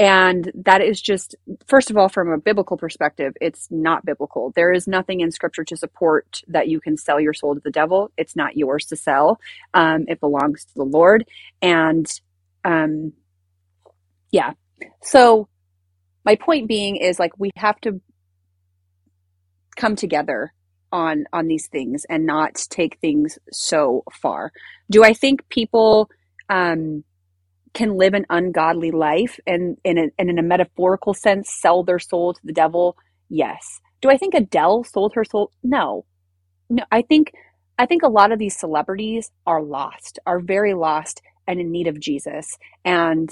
[0.00, 1.34] and that is just
[1.66, 4.50] first of all from a biblical perspective it's not biblical.
[4.56, 7.70] There is nothing in scripture to support that you can sell your soul to the
[7.70, 8.10] devil.
[8.16, 9.38] It's not yours to sell.
[9.74, 11.26] Um, it belongs to the lord.
[11.60, 12.10] And
[12.64, 13.12] um,
[14.32, 14.54] yeah.
[15.02, 15.48] So
[16.24, 18.00] my point being is like we have to
[19.76, 20.54] come together
[20.90, 24.50] on on these things and not take things so far.
[24.90, 26.08] Do I think people
[26.48, 27.04] um,
[27.74, 31.98] can live an ungodly life and, in a, and in a metaphorical sense, sell their
[31.98, 32.96] soul to the devil?
[33.28, 33.80] Yes.
[34.00, 35.52] Do I think Adele sold her soul?
[35.62, 36.04] No.
[36.68, 37.32] No, I think
[37.78, 41.86] I think a lot of these celebrities are lost, are very lost and in need
[41.86, 42.46] of Jesus.
[42.84, 43.30] And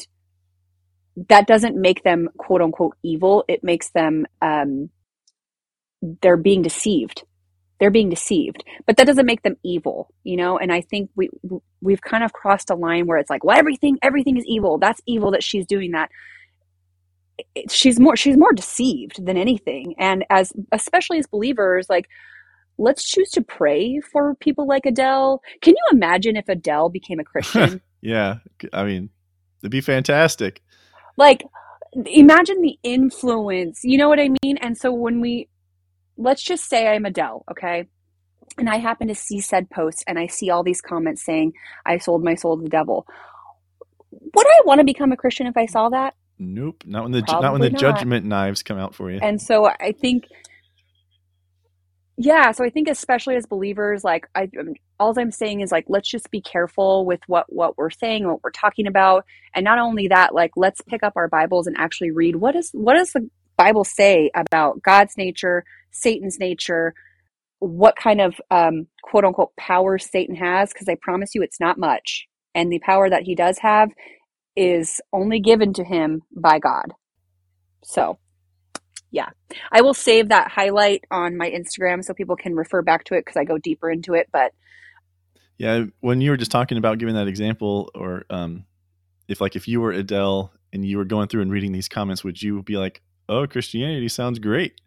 [1.29, 3.45] that doesn't make them quote unquote evil.
[3.47, 4.91] It makes them um,
[6.23, 7.25] they're being deceived
[7.79, 8.65] they're being deceived.
[8.87, 10.59] But that doesn't make them evil you know?
[10.59, 11.31] And i think we
[11.81, 14.79] we've kind of crossed a line where it's like well everything everything is evil.
[14.79, 16.11] That's evil that she's doing that.
[17.71, 19.95] She's more she's more deceived than anything.
[19.99, 22.09] And as especially as believers like
[22.77, 25.41] let's choose to pray for people like adele.
[25.63, 27.81] Can you imagine if adele became a christian?
[28.01, 28.37] Yeah.
[28.73, 29.11] I mean
[29.63, 30.63] it'd be fantastic.
[31.17, 31.45] Like
[32.05, 33.81] imagine the influence.
[33.83, 34.59] You know what i mean?
[34.59, 35.49] And so when we
[36.19, 37.87] let's just say I'm Adele, okay?
[38.59, 41.53] And I happen to see said post and I see all these comments saying,
[41.87, 43.07] I sold my soul to the devil.
[44.11, 46.15] Would I want to become a Christian if I saw that?
[46.39, 46.83] Nope.
[46.85, 47.81] Not when the Probably not when the not.
[47.81, 49.21] judgment knives come out for you.
[49.23, 50.25] And so I think
[52.21, 55.85] yeah, so I think especially as believers, like I, um, all I'm saying is like
[55.87, 59.79] let's just be careful with what what we're saying, what we're talking about, and not
[59.79, 63.13] only that, like let's pick up our Bibles and actually read what is what does
[63.13, 66.95] the Bible say about God's nature, Satan's nature,
[67.59, 71.77] what kind of um, quote unquote power Satan has, because I promise you it's not
[71.77, 72.27] much.
[72.55, 73.91] And the power that he does have
[74.57, 76.93] is only given to him by God.
[77.85, 78.19] So,
[79.11, 79.29] yeah,
[79.71, 83.25] I will save that highlight on my Instagram so people can refer back to it
[83.25, 84.29] because I go deeper into it.
[84.33, 84.53] But
[85.59, 88.65] yeah, when you were just talking about giving that example, or um,
[89.27, 92.23] if like if you were Adele and you were going through and reading these comments,
[92.23, 94.81] would you be like, "Oh, Christianity sounds great"?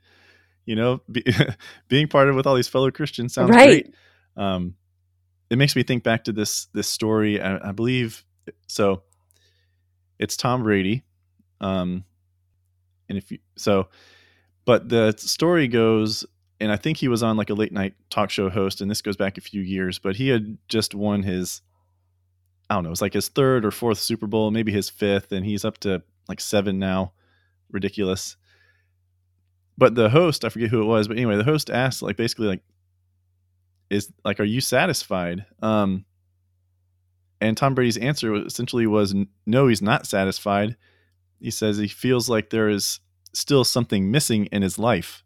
[0.65, 1.23] you know, be,
[1.87, 3.83] being part of with all these fellow Christians sounds right.
[3.83, 3.95] great.
[4.37, 4.75] Um,
[5.49, 7.41] it makes me think back to this this story.
[7.41, 8.23] I, I believe
[8.67, 9.03] so.
[10.17, 11.03] It's Tom Brady,
[11.59, 12.05] um,
[13.09, 13.89] and if you so,
[14.65, 16.25] but the story goes,
[16.59, 19.01] and I think he was on like a late night talk show host, and this
[19.01, 21.61] goes back a few years, but he had just won his,
[22.69, 25.31] I don't know, it was like his third or fourth Super Bowl, maybe his fifth,
[25.31, 27.13] and he's up to like seven now,
[27.71, 28.37] ridiculous
[29.81, 32.45] but the host, I forget who it was, but anyway, the host asked like basically
[32.45, 32.61] like
[33.89, 35.45] is like are you satisfied?
[35.59, 36.05] Um
[37.41, 39.15] and Tom Brady's answer essentially was
[39.47, 40.77] no, he's not satisfied.
[41.39, 42.99] He says he feels like there is
[43.33, 45.23] still something missing in his life.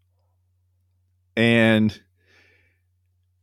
[1.36, 2.00] And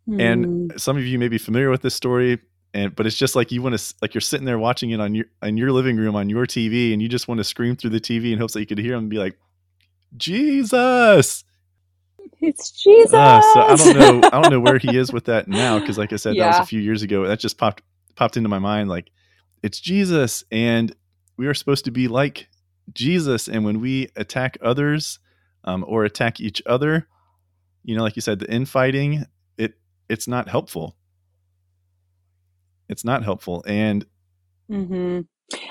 [0.08, 0.78] and hmm.
[0.78, 2.40] some of you may be familiar with this story
[2.74, 5.14] and but it's just like you want to like you're sitting there watching it on
[5.14, 7.92] your in your living room on your TV and you just want to scream through
[7.92, 9.38] the TV in hopes that you could hear him and be like
[10.18, 11.44] Jesus.
[12.42, 13.14] It's Jesus.
[13.14, 14.30] Uh, so I don't know.
[14.34, 16.44] I don't know where he is with that now because, like I said, yeah.
[16.44, 17.26] that was a few years ago.
[17.26, 17.84] That just popped
[18.16, 18.90] popped into my mind.
[18.90, 19.12] Like
[19.62, 20.94] it's Jesus, and
[21.38, 22.50] we are supposed to be like
[22.94, 23.48] Jesus.
[23.48, 25.20] And when we attack others
[25.64, 27.08] um, or attack each other,
[27.84, 29.26] you know, like you said, the infighting,
[29.58, 29.76] it
[30.10, 30.98] it's not helpful.
[32.94, 34.06] It's not helpful, and
[34.72, 35.22] mm-hmm.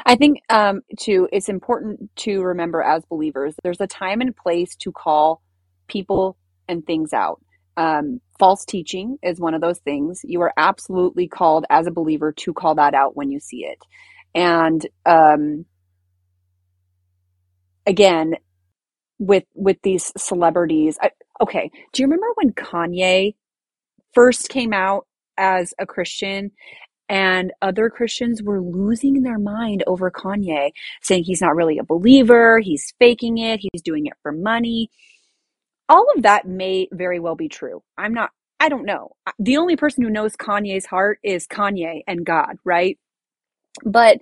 [0.05, 4.77] I think um, too, it's important to remember as believers, there's a time and place
[4.77, 5.41] to call
[5.89, 6.37] people
[6.69, 7.41] and things out.
[7.77, 10.21] Um, false teaching is one of those things.
[10.25, 13.79] You are absolutely called as a believer to call that out when you see it.
[14.35, 15.65] And um,
[17.87, 18.35] again,
[19.19, 21.71] with with these celebrities, I, okay.
[21.93, 23.35] Do you remember when Kanye
[24.13, 25.07] first came out
[25.39, 26.51] as a Christian
[27.09, 30.71] and other Christians were losing their mind over Kanye,
[31.03, 34.91] saying he's not really a believer, he's faking it, he's doing it for money.
[35.89, 37.83] All of that may very well be true.
[37.99, 39.11] I'm not, I don't know.
[39.39, 42.99] The only person who knows Kanye's heart is Kanye and God, right?
[43.85, 44.19] But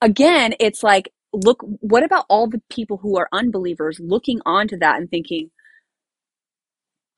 [0.00, 4.96] again, it's like, look, what about all the people who are unbelievers looking onto that
[4.96, 5.50] and thinking,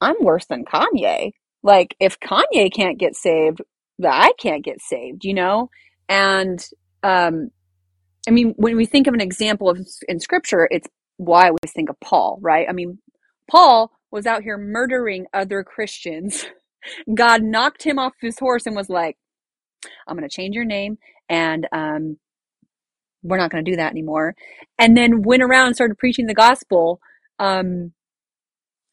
[0.01, 1.31] I'm worse than Kanye?
[1.63, 3.63] Like, if Kanye can't get saved,
[3.99, 5.71] that I can't get saved, you know?
[6.09, 6.65] And
[7.03, 7.51] um,
[8.29, 11.73] I mean, when we think of an example of in scripture, it's why I always
[11.75, 12.67] think of Paul, right?
[12.69, 12.99] I mean,
[13.51, 16.47] Paul was out here murdering other Christians.
[17.15, 19.17] God knocked him off his horse and was like,
[20.07, 22.19] I'm going to change your name and um,
[23.23, 24.35] we're not going to do that anymore.
[24.79, 27.01] And then went around and started preaching the gospel.
[27.39, 27.93] Um,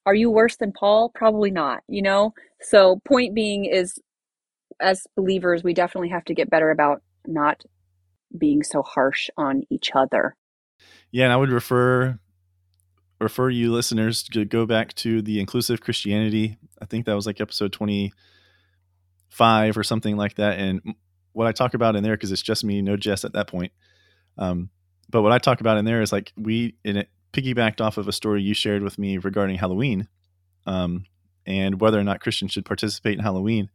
[0.05, 1.11] are you worse than Paul?
[1.13, 2.33] Probably not, you know?
[2.61, 3.99] So, point being is
[4.79, 7.63] as believers, we definitely have to get better about not
[8.37, 10.35] being so harsh on each other.
[11.11, 12.19] Yeah, and I would refer
[13.19, 16.57] refer you listeners to go back to the inclusive Christianity.
[16.81, 20.57] I think that was like episode 25 or something like that.
[20.57, 20.95] And
[21.33, 23.73] what I talk about in there, because it's just me, no Jess at that point.
[24.37, 24.69] Um,
[25.09, 28.07] but what I talk about in there is like we, in it piggybacked off of
[28.07, 30.07] a story you shared with me regarding Halloween
[30.65, 31.05] um,
[31.45, 33.69] and whether or not Christians should participate in Halloween.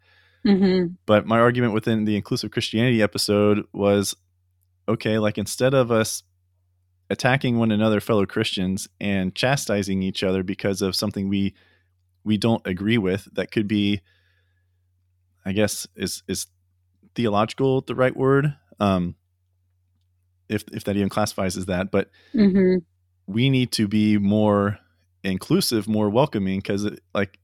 [0.46, 0.94] Mm-hmm.
[1.06, 4.14] But my argument within the inclusive Christianity episode was
[4.88, 6.22] okay, like instead of us
[7.10, 11.54] attacking one another, fellow Christians, and chastising each other because of something we
[12.24, 14.00] we don't agree with, that could be,
[15.44, 16.46] I guess, is is
[17.14, 18.54] theological the right word?
[18.80, 19.14] Um,
[20.48, 22.78] if if that even classifies as that, but Mm-hmm.
[23.26, 24.78] we need to be more
[25.22, 27.38] inclusive, more welcoming, because like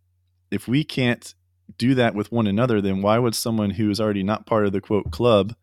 [0.51, 1.35] if we can't
[1.79, 4.73] do that with one another, then why would someone who is already not part of
[4.73, 5.55] the quote club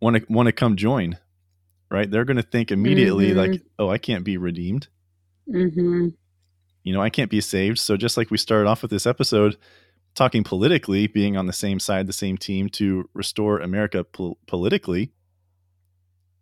[0.00, 1.18] want to want to come join?
[1.90, 2.10] Right?
[2.10, 3.36] They're going to think immediately Mhm.
[3.36, 4.88] like, "Oh, I can't be redeemed.
[5.48, 6.08] Mm-hmm.
[6.84, 9.56] You know, I can't be saved." So just like we started off with this episode
[10.14, 15.12] talking politically, being on the same side, the same team to restore America pol- politically,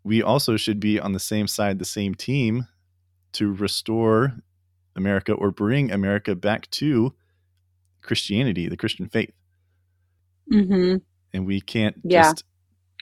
[0.04, 2.66] we also should be on the same side, the same team
[3.32, 4.40] to restore
[4.96, 7.14] America or bring America back to
[8.08, 9.32] Christianity, the Christian faith.
[10.52, 10.96] Mm-hmm.
[11.34, 12.22] And we can't Yeah.
[12.22, 12.44] just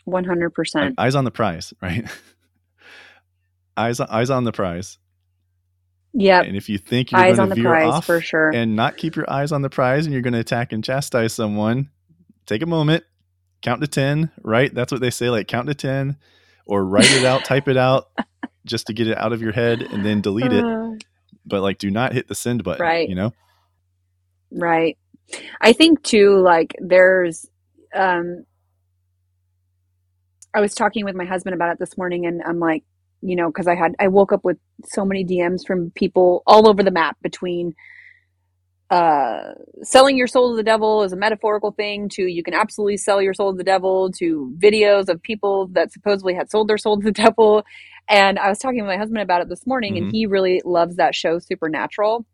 [0.05, 0.95] One hundred like, percent.
[0.99, 2.05] eyes on the prize, right?
[3.77, 4.99] eyes eyes on the prize.
[6.13, 6.43] Yeah.
[6.43, 8.51] And if you think you're Eyes going on to the veer prize off for sure.
[8.55, 11.35] and not keep your eyes on the prize and you're going to attack and chastise
[11.35, 11.91] someone,
[12.47, 13.05] take a moment,
[13.61, 14.75] count to 10, right?
[14.75, 16.17] That's what they say like count to 10
[16.65, 18.07] or write it out, type it out
[18.65, 20.65] just to get it out of your head and then delete it.
[20.65, 20.93] Uh,
[21.45, 23.09] But like do not hit the send button, Right.
[23.09, 23.33] you know?
[24.57, 24.97] Right.
[25.61, 27.47] I think too, like there's
[27.95, 28.45] um
[30.55, 32.83] I was talking with my husband about it this morning and I'm like,
[33.21, 36.69] you know, because I had I woke up with so many DMs from people all
[36.69, 37.75] over the map between
[38.89, 42.97] uh selling your soul to the devil is a metaphorical thing to you can absolutely
[42.97, 46.79] sell your soul to the devil to videos of people that supposedly had sold their
[46.79, 47.65] soul to the devil
[48.09, 50.11] and i was talking with my husband about it this morning and Mhm.
[50.13, 52.25] he really loves that show supernatural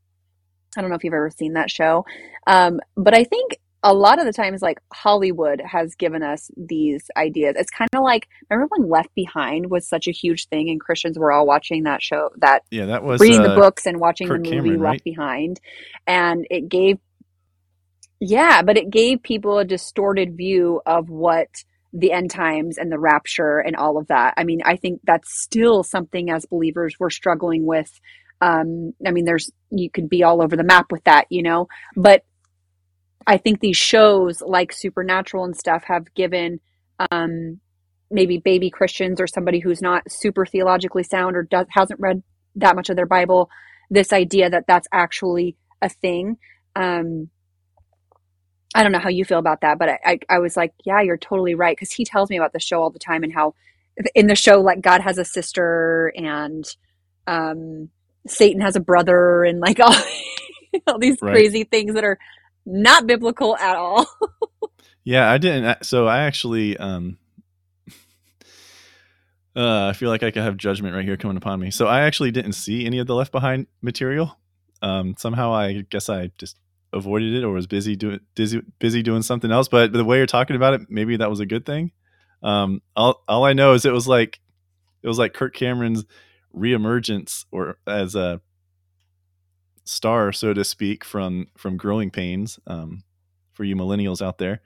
[0.76, 2.04] i don't know if you've ever seen that show
[2.46, 7.10] um, but i think a lot of the times like hollywood has given us these
[7.16, 10.80] ideas it's kind of like remember when left behind was such a huge thing and
[10.80, 14.00] christians were all watching that show that Yeah, that was reading uh, the books and
[14.00, 15.04] watching Kirk the movie Cameron, Left right?
[15.04, 15.60] Behind,
[16.06, 16.98] and it gave,
[18.20, 21.48] yeah, but it gave people a distorted view of what
[21.92, 24.34] the end times and the rapture and all of that.
[24.36, 28.00] I mean, I think that's still something as believers we're struggling with.
[28.42, 31.68] Um, I mean, there's you could be all over the map with that, you know,
[31.96, 32.24] but
[33.26, 36.60] I think these shows like Supernatural and stuff have given
[37.10, 37.60] um,
[38.10, 42.22] maybe baby Christians or somebody who's not super theologically sound or does, hasn't read
[42.56, 43.48] that much of their Bible
[43.92, 46.38] this idea that that's actually a thing.
[46.74, 47.28] Um,
[48.74, 51.02] I don't know how you feel about that, but I, I, I was like, yeah,
[51.02, 51.78] you're totally right.
[51.78, 53.54] Cause he tells me about the show all the time and how
[54.14, 56.64] in the show, like God has a sister and,
[57.26, 57.90] um,
[58.26, 59.94] Satan has a brother and like all,
[60.86, 61.32] all these Right.
[61.32, 62.18] crazy things that are
[62.66, 64.06] not biblical at all.
[65.04, 65.84] Yeah, I didn't.
[65.84, 67.18] So I actually, um,
[69.56, 71.70] uh, I feel like I could have judgment right here coming upon me.
[71.70, 74.38] So I actually didn't see any of the Left Behind material.
[74.80, 76.56] Um, somehow I guess I just
[76.92, 79.68] avoided it or was busy doing busy, busy doing something else.
[79.68, 81.92] But the way you're talking about it, maybe that was a good thing.
[82.42, 84.40] Um, all all I know is it was like
[85.02, 86.04] it was like Kirk Cameron's
[86.56, 88.40] reemergence or as a
[89.84, 92.58] star, so to speak, from from Growing Pains.
[92.66, 93.04] Um,
[93.52, 94.60] for you millennials out there.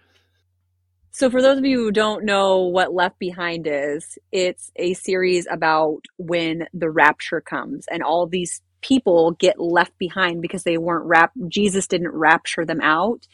[1.11, 5.46] So, for those of you who don't know what Left Behind is, it's a series
[5.51, 11.07] about when the rapture comes and all these people get left behind because they weren't
[11.07, 13.26] rap Jesus didn't rapture them out.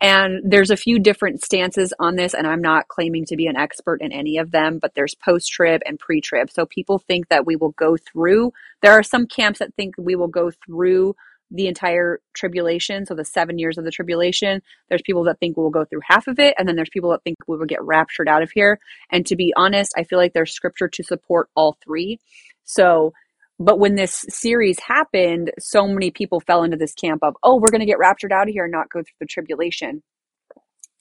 [0.00, 3.56] And there's a few different stances on this, and I'm not claiming to be an
[3.56, 6.50] expert in any of them, but there's post trib and pre trib.
[6.50, 8.52] So people think that we will go through.
[8.80, 11.16] There are some camps that think we will go through
[11.50, 14.60] the entire tribulation, so the seven years of the tribulation.
[14.88, 17.24] There's people that think we'll go through half of it, and then there's people that
[17.24, 18.78] think we will get raptured out of here.
[19.10, 22.20] And to be honest, I feel like there's scripture to support all three.
[22.64, 23.12] So,
[23.58, 27.70] but when this series happened, so many people fell into this camp of, oh, we're
[27.70, 30.02] going to get raptured out of here and not go through the tribulation.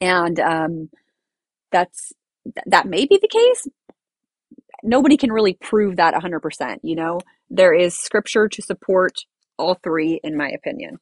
[0.02, 0.90] And um,
[1.72, 2.14] that's
[2.68, 3.68] that may be the case.
[4.84, 6.78] Nobody can really prove that 100%.
[6.84, 9.14] You know, there is scripture to support
[9.58, 11.00] all three, in my opinion.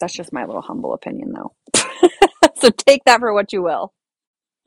[0.00, 1.54] That's just my little humble opinion, though.
[2.56, 3.92] so take that for what you will.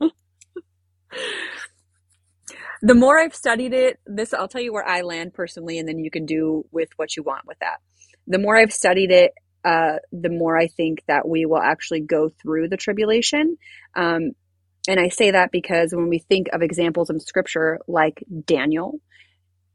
[2.82, 5.98] the more I've studied it, this I'll tell you where I land personally, and then
[5.98, 7.78] you can do with what you want with that.
[8.26, 9.32] The more I've studied it,
[9.64, 13.56] uh, the more I think that we will actually go through the tribulation.
[13.96, 14.32] Um,
[14.88, 19.00] and I say that because when we think of examples in scripture like Daniel,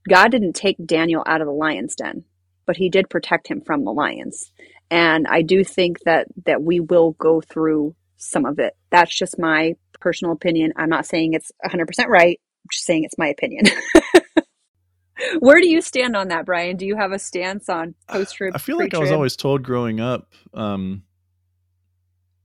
[0.10, 2.24] God didn't take Daniel out of the lion's den,
[2.66, 4.52] but he did protect him from the lions.
[4.90, 8.74] And I do think that that we will go through some of it.
[8.92, 10.74] That's just my personal opinion.
[10.76, 12.40] I'm not saying it's 100% right.
[12.70, 13.66] Just saying it's my opinion.
[15.40, 16.78] Where do you stand on that, Brian?
[16.78, 18.54] Do you have a stance on post trib?
[18.56, 21.04] I feel like I was always told growing up um,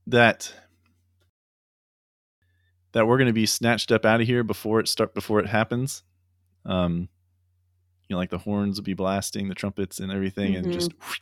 [0.07, 0.53] that
[2.91, 5.47] that we're going to be snatched up out of here before it start before it
[5.47, 6.03] happens.
[6.65, 7.09] Um,
[8.07, 10.65] you know, like the horns will be blasting, the trumpets and everything, mm-hmm.
[10.65, 11.19] and just whoosh,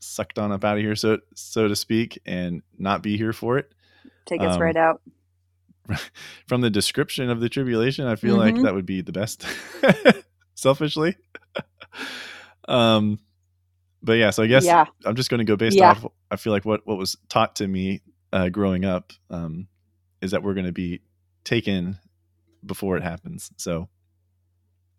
[0.00, 3.58] sucked on up out of here, so so to speak, and not be here for
[3.58, 3.72] it.
[4.26, 5.00] Take us um, right out.
[6.46, 8.56] From the description of the tribulation, I feel mm-hmm.
[8.56, 9.44] like that would be the best.
[10.54, 11.16] selfishly.
[12.68, 13.18] um,
[14.02, 14.86] but yeah, so I guess yeah.
[15.04, 15.90] I'm just going to go based yeah.
[15.90, 16.06] off.
[16.30, 18.02] I feel like what what was taught to me
[18.32, 19.68] uh, growing up um,
[20.20, 21.02] is that we're going to be
[21.44, 21.98] taken
[22.64, 23.50] before it happens.
[23.56, 23.88] So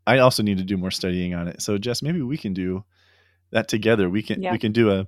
[0.06, 1.62] I also need to do more studying on it.
[1.62, 2.84] So Jess, maybe we can do
[3.52, 4.10] that together.
[4.10, 4.52] We can yeah.
[4.52, 5.08] we can do a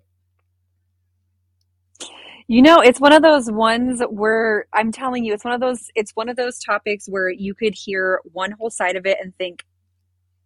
[2.47, 5.89] you know, it's one of those ones where I'm telling you, it's one of those
[5.95, 9.35] it's one of those topics where you could hear one whole side of it and
[9.35, 9.63] think,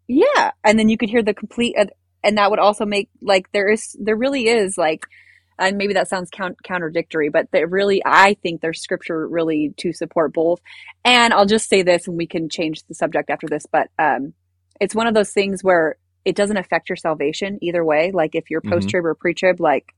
[0.08, 1.76] yeah, and then you could hear the complete,
[2.24, 5.06] and that would also make like there is there really is like,
[5.58, 9.92] and maybe that sounds count, contradictory, but there really I think there's scripture really to
[9.92, 10.62] support both.
[11.04, 14.34] And I'll just say this, and we can change the subject after this, but um,
[14.80, 18.12] it's one of those things where it doesn't affect your salvation either way.
[18.14, 19.08] Like if you're post trib mm-hmm.
[19.08, 19.94] or pre trib, like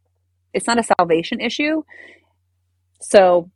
[0.53, 1.83] it's not a salvation issue.
[3.01, 3.49] So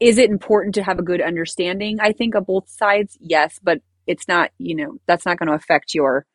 [0.00, 3.16] is it important to have a good understanding i think of both sides?
[3.20, 6.26] Yes but it's not you know that's not going to affect your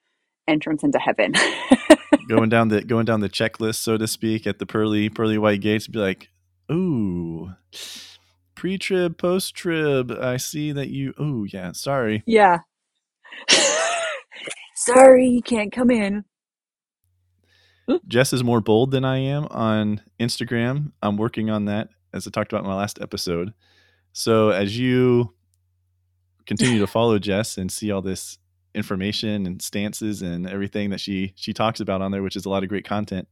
[0.48, 1.34] entrance into heaven.
[2.30, 5.60] Going down the going down the checklist so to speak at the pearly pearly white
[5.60, 6.30] gates be like
[6.72, 7.52] ooh
[8.56, 12.24] pre-trib post-trib i see that you oh yeah sorry.
[12.26, 12.60] Yeah.
[14.76, 16.24] Sorry you can't come in
[18.08, 22.30] jess is more bold than i am on instagram i'm working on that as i
[22.30, 23.54] talked about in my last episode
[24.14, 25.34] so as you
[26.46, 28.38] continue to follow Jess and see all this
[28.76, 32.50] information and stances and everything that she she talks about on there, which is a
[32.50, 33.28] lot of great content.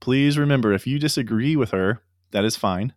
[0.00, 2.92] Please remember if you disagree with her, that is fine.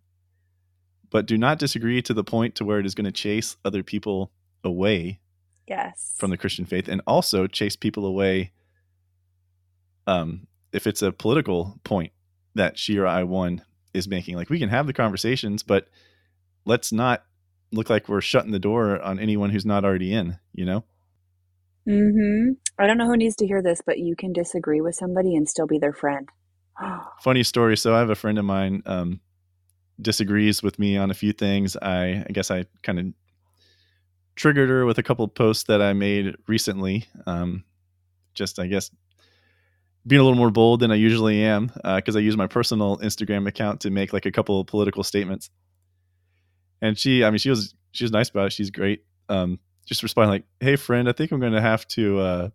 [1.11, 3.83] But do not disagree to the point to where it is going to chase other
[3.83, 4.31] people
[4.63, 5.19] away
[5.67, 8.51] yes from the Christian faith and also chase people away
[10.07, 12.11] um if it's a political point
[12.55, 13.61] that she or I one
[13.93, 14.35] is making.
[14.35, 15.87] Like we can have the conversations, but
[16.65, 17.23] let's not
[17.71, 20.83] look like we're shutting the door on anyone who's not already in, you know?
[21.87, 22.53] Mm-hmm.
[22.79, 25.47] I don't know who needs to hear this, but you can disagree with somebody and
[25.47, 26.29] still be their friend.
[27.21, 27.77] Funny story.
[27.77, 29.19] So I have a friend of mine um,
[30.01, 31.77] disagrees with me on a few things.
[31.77, 33.05] I, I guess I kind of
[34.35, 37.05] triggered her with a couple posts that I made recently.
[37.25, 37.63] Um,
[38.33, 38.89] just, I guess,
[40.07, 42.97] being a little more bold than I usually am because uh, I use my personal
[42.97, 45.49] Instagram account to make like a couple of political statements.
[46.81, 48.53] And she i mean she was she was nice about it.
[48.53, 49.03] She's great.
[49.29, 52.49] Um just responding like hey friend i think i'm gonna have to uh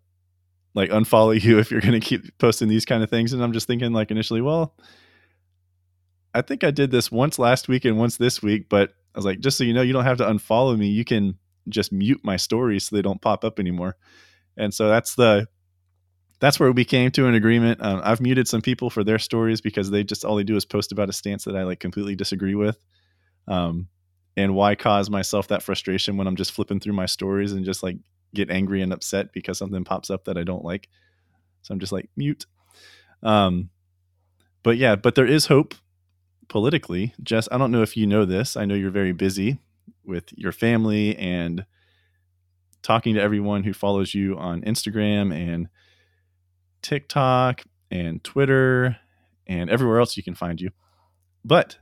[0.73, 3.33] like unfollow you if you're gonna keep posting these kind of things.
[3.33, 4.75] And i'm just thinking like initially well
[6.33, 9.25] i think i did this once last week and once this week but i was
[9.25, 10.87] like just so you know you don't have to unfollow me.
[10.87, 11.37] You can
[11.69, 13.95] just mute my stories so they don't pop up anymore.
[14.57, 15.47] And so that's the
[16.41, 19.61] that's where we came to an agreement um, i've muted some people for their stories
[19.61, 22.15] because they just all they do is post about a stance that i like completely
[22.15, 22.77] disagree with
[23.47, 23.87] um,
[24.37, 27.83] and why cause myself that frustration when I'm just flipping through my stories and just
[27.83, 27.97] like
[28.33, 30.87] get angry and upset because something pops up that I don't like.
[31.63, 32.45] So I'm just like mute.
[33.23, 33.69] Um,
[34.63, 35.75] but yeah, but there is hope
[36.47, 37.13] politically.
[37.21, 38.55] Jess, I don't know if you know this.
[38.55, 39.59] I know you're very busy
[40.05, 41.65] with your family and
[42.81, 45.67] talking to everyone who follows you on Instagram and
[46.81, 48.97] TikTok and Twitter
[49.47, 50.71] and everywhere else you can find you.
[51.43, 51.77] But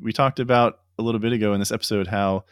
[0.00, 2.44] we talked about a little bit ago in this episode how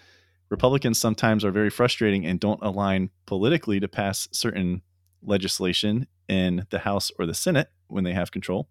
[0.49, 4.83] Republicans sometimes are very frustrating and don't align politically to pass certain
[5.23, 8.69] legislation in the House or the Senate when they have control.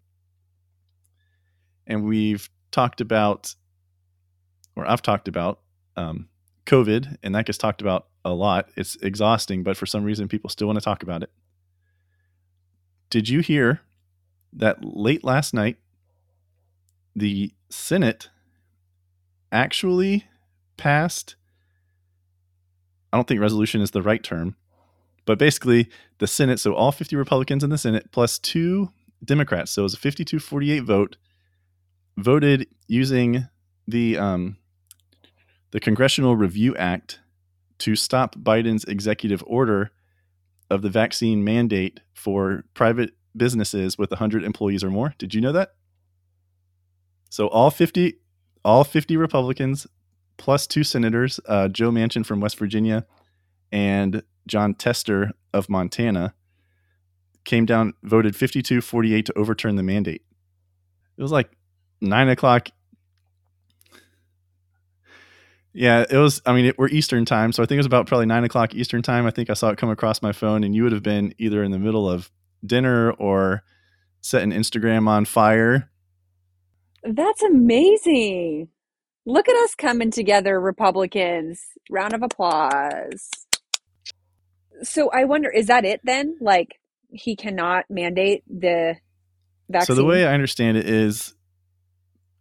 [1.86, 3.54] And we've talked about,
[4.74, 5.60] or I've talked about,
[5.96, 6.28] um,
[6.64, 8.70] COVID, and that gets talked about a lot.
[8.76, 11.30] It's exhausting, but for some reason, people still want to talk about it.
[13.10, 13.80] Did you hear
[14.52, 15.78] that late last night,
[17.14, 18.28] the Senate
[19.52, 20.26] actually
[20.76, 21.36] passed
[23.16, 24.56] I don't think resolution is the right term,
[25.24, 25.88] but basically
[26.18, 28.90] the Senate, so all 50 Republicans in the Senate plus two
[29.24, 31.16] Democrats, so it was a 52 48 vote,
[32.18, 33.48] voted using
[33.88, 34.58] the um,
[35.70, 37.20] the Congressional Review Act
[37.78, 39.92] to stop Biden's executive order
[40.70, 45.14] of the vaccine mandate for private businesses with 100 employees or more.
[45.18, 45.74] Did you know that?
[47.30, 48.18] So all 50
[48.64, 49.86] all 50 Republicans
[50.38, 53.06] plus two senators, uh, Joe Manchin from West Virginia
[53.70, 56.34] and Jon Tester of Montana,
[57.44, 60.22] came down, voted 52 48 to overturn the mandate.
[61.16, 61.50] It was like
[62.00, 62.68] nine o'clock.
[65.76, 66.40] Yeah, it was.
[66.46, 68.74] I mean, it, we're Eastern time, so I think it was about probably nine o'clock
[68.74, 69.26] Eastern time.
[69.26, 71.62] I think I saw it come across my phone, and you would have been either
[71.62, 72.30] in the middle of
[72.64, 73.62] dinner or
[74.22, 75.90] setting Instagram on fire.
[77.04, 78.68] That's amazing.
[79.26, 81.62] Look at us coming together, Republicans.
[81.90, 83.28] Round of applause.
[84.82, 86.38] So I wonder, is that it then?
[86.40, 88.96] Like he cannot mandate the
[89.68, 89.94] vaccine?
[89.94, 91.34] So the way I understand it is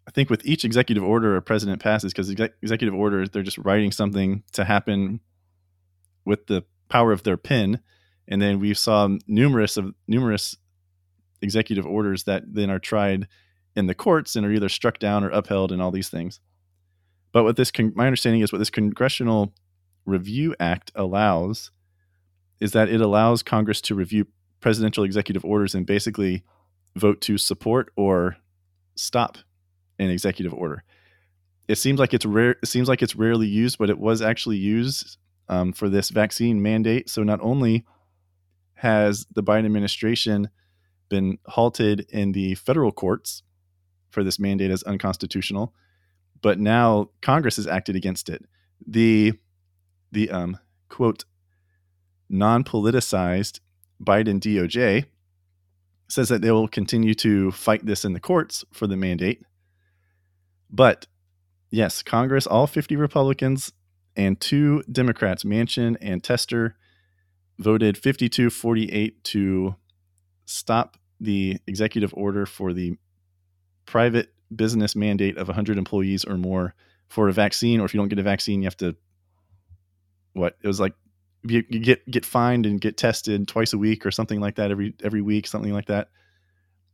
[0.07, 3.91] I think with each executive order a president passes, because executive orders, they're just writing
[3.91, 5.19] something to happen
[6.25, 7.79] with the power of their pen.
[8.27, 10.55] And then we saw numerous of numerous
[11.41, 13.27] executive orders that then are tried
[13.75, 16.39] in the courts and are either struck down or upheld and all these things.
[17.31, 19.53] But what this, con- my understanding is what this Congressional
[20.05, 21.71] Review Act allows
[22.59, 24.27] is that it allows Congress to review
[24.61, 26.43] presidential executive orders and basically
[26.95, 28.37] vote to support or
[28.95, 29.37] stop
[29.99, 30.83] an executive order.
[31.67, 32.55] It seems like it's rare.
[32.61, 35.17] It seems like it's rarely used, but it was actually used
[35.49, 37.09] um, for this vaccine mandate.
[37.09, 37.85] So not only
[38.75, 40.49] has the Biden administration
[41.09, 43.43] been halted in the federal courts
[44.09, 45.73] for this mandate as unconstitutional,
[46.41, 48.45] but now Congress has acted against it.
[48.85, 49.33] The
[50.11, 50.57] the um,
[50.89, 51.25] quote
[52.29, 53.59] non politicized
[54.03, 55.05] Biden DOJ
[56.07, 59.41] says that they will continue to fight this in the courts for the mandate.
[60.69, 61.07] But
[61.71, 63.71] yes, Congress, all 50 Republicans
[64.15, 66.75] and two Democrats, Manchin and Tester,
[67.59, 69.75] voted 52 48 to
[70.45, 72.97] stop the executive order for the
[73.85, 76.75] private business mandate of 100 employees or more
[77.07, 77.79] for a vaccine.
[77.79, 78.95] Or if you don't get a vaccine, you have to,
[80.33, 80.57] what?
[80.61, 80.93] It was like
[81.43, 84.71] you, you get get fined and get tested twice a week or something like that
[84.71, 86.09] every every week, something like that.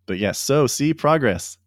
[0.06, 1.58] But yes, so see progress.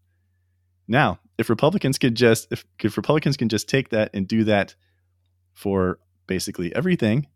[0.86, 4.74] Now, if Republicans could just if, if Republicans can just take that and do that
[5.52, 7.26] for basically everything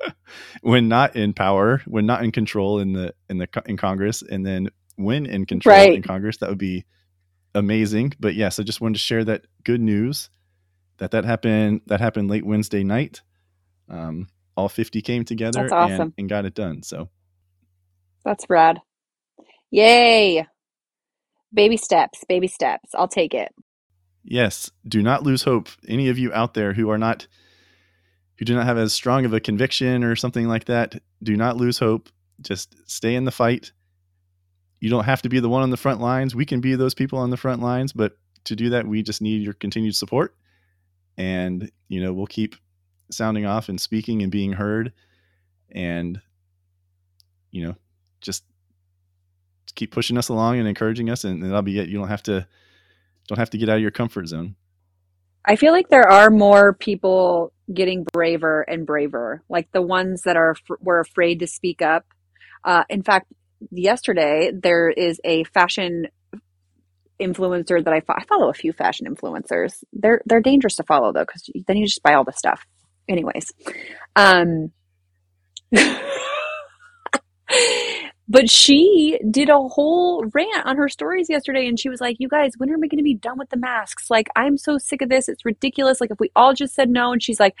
[0.62, 4.44] when not in power, when not in control in the in the in Congress, and
[4.44, 5.94] then when in control right.
[5.94, 6.84] in Congress, that would be
[7.54, 8.12] amazing.
[8.18, 10.30] But yes, I just wanted to share that good news
[10.98, 13.22] that that happened that happened late Wednesday night.
[13.88, 16.00] Um, all 50 came together awesome.
[16.00, 16.82] and, and got it done.
[16.82, 17.08] So
[18.24, 18.80] that's rad.
[19.70, 20.46] Yay.
[21.54, 22.90] Baby steps, baby steps.
[22.94, 23.54] I'll take it.
[24.24, 24.70] Yes.
[24.86, 25.68] Do not lose hope.
[25.86, 27.26] Any of you out there who are not,
[28.38, 31.56] who do not have as strong of a conviction or something like that, do not
[31.56, 32.08] lose hope.
[32.40, 33.72] Just stay in the fight.
[34.80, 36.34] You don't have to be the one on the front lines.
[36.34, 39.22] We can be those people on the front lines, but to do that, we just
[39.22, 40.34] need your continued support.
[41.16, 42.56] And, you know, we'll keep
[43.10, 44.92] sounding off and speaking and being heard
[45.74, 46.20] and
[47.50, 47.74] you know
[48.20, 48.44] just
[49.74, 51.88] keep pushing us along and encouraging us and that'll be it.
[51.88, 52.46] You don't have to
[53.28, 54.56] don't have to get out of your comfort zone.
[55.44, 60.36] I feel like there are more people getting braver and braver like the ones that
[60.36, 62.04] are were afraid to speak up.
[62.64, 63.32] Uh, in fact
[63.70, 66.06] yesterday there is a fashion
[67.20, 69.82] influencer that I, fo- I follow a few fashion influencers.
[69.92, 72.64] They're they're dangerous to follow though because then you just buy all the stuff.
[73.08, 73.52] Anyways
[74.16, 74.72] um
[78.28, 82.28] but she did a whole rant on her stories yesterday and she was like you
[82.28, 84.10] guys when are we going to be done with the masks?
[84.10, 85.28] Like i'm so sick of this.
[85.28, 86.00] It's ridiculous.
[86.00, 87.54] Like if we all just said no and she's like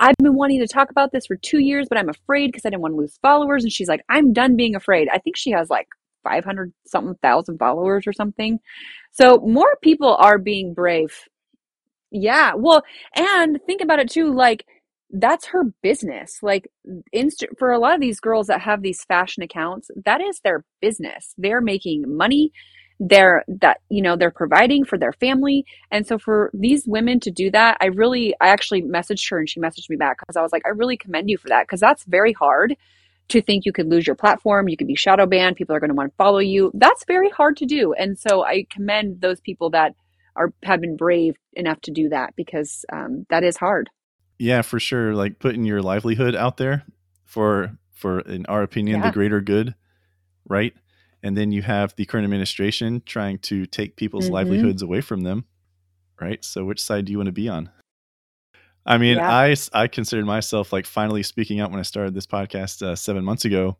[0.00, 2.70] i've been wanting to talk about this for two years but i'm afraid because i
[2.70, 5.08] didn't want to lose followers and she's like i'm done being afraid.
[5.12, 5.88] I think she has like
[6.24, 8.58] 500 something thousand followers or something.
[9.12, 11.16] So more people are being brave.
[12.10, 12.52] Yeah.
[12.54, 12.82] Well
[13.14, 14.66] and think about it too like
[15.12, 16.38] that's her business.
[16.42, 16.70] Like
[17.12, 20.64] inst- for a lot of these girls that have these fashion accounts, that is their
[20.80, 21.34] business.
[21.36, 22.52] They're making money.
[22.98, 25.64] They're that, you know, they're providing for their family.
[25.90, 29.48] And so for these women to do that, I really, I actually messaged her and
[29.48, 31.80] she messaged me back because I was like, I really commend you for that because
[31.80, 32.76] that's very hard
[33.28, 34.68] to think you could lose your platform.
[34.68, 35.56] You could be shadow banned.
[35.56, 36.70] People are going to want to follow you.
[36.74, 37.94] That's very hard to do.
[37.94, 39.94] And so I commend those people that
[40.36, 43.88] are have been brave enough to do that because um, that is hard.
[44.40, 45.14] Yeah, for sure.
[45.14, 46.84] Like putting your livelihood out there
[47.26, 49.06] for for in our opinion Yeah.
[49.08, 49.74] the greater good,
[50.48, 50.74] right?
[51.22, 54.32] And then you have the current administration trying to take people's Mhm.
[54.32, 55.44] livelihoods away from them,
[56.18, 56.42] right?
[56.42, 57.68] So which side do you want to be on?
[58.86, 59.54] I mean, Yeah.
[59.74, 63.44] I considered myself like finally speaking out when I started this podcast uh, seven months
[63.44, 63.76] ago,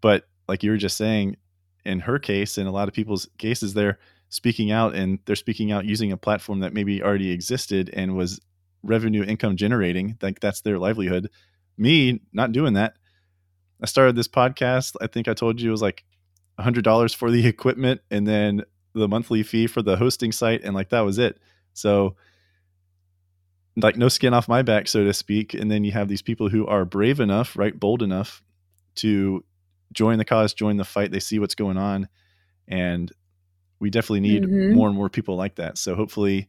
[0.00, 1.36] but like you were just saying,
[1.84, 3.98] in her case, in a lot of people's cases, they're
[4.28, 8.40] speaking out and they're speaking out using a platform that maybe already existed and was
[8.86, 10.16] revenue income generating.
[10.22, 11.30] Like that's their livelihood.
[11.76, 12.94] Me not doing that.
[13.82, 14.96] I started this podcast.
[15.00, 16.04] I think I told you it was like
[16.58, 18.62] a hundred dollars for the equipment and then
[18.94, 21.38] the monthly fee for the hosting site, and like that was it.
[21.74, 22.16] So
[23.76, 25.52] like no skin off my back, so to speak.
[25.52, 28.42] And then you have these people who are brave enough, right, bold enough
[28.96, 29.44] to
[29.92, 31.10] join the cause, join the fight.
[31.12, 32.08] They see what's going on,
[32.66, 33.12] and
[33.78, 34.72] we definitely need Mhm.
[34.74, 35.76] more and more people like that.
[35.76, 36.48] So hopefully,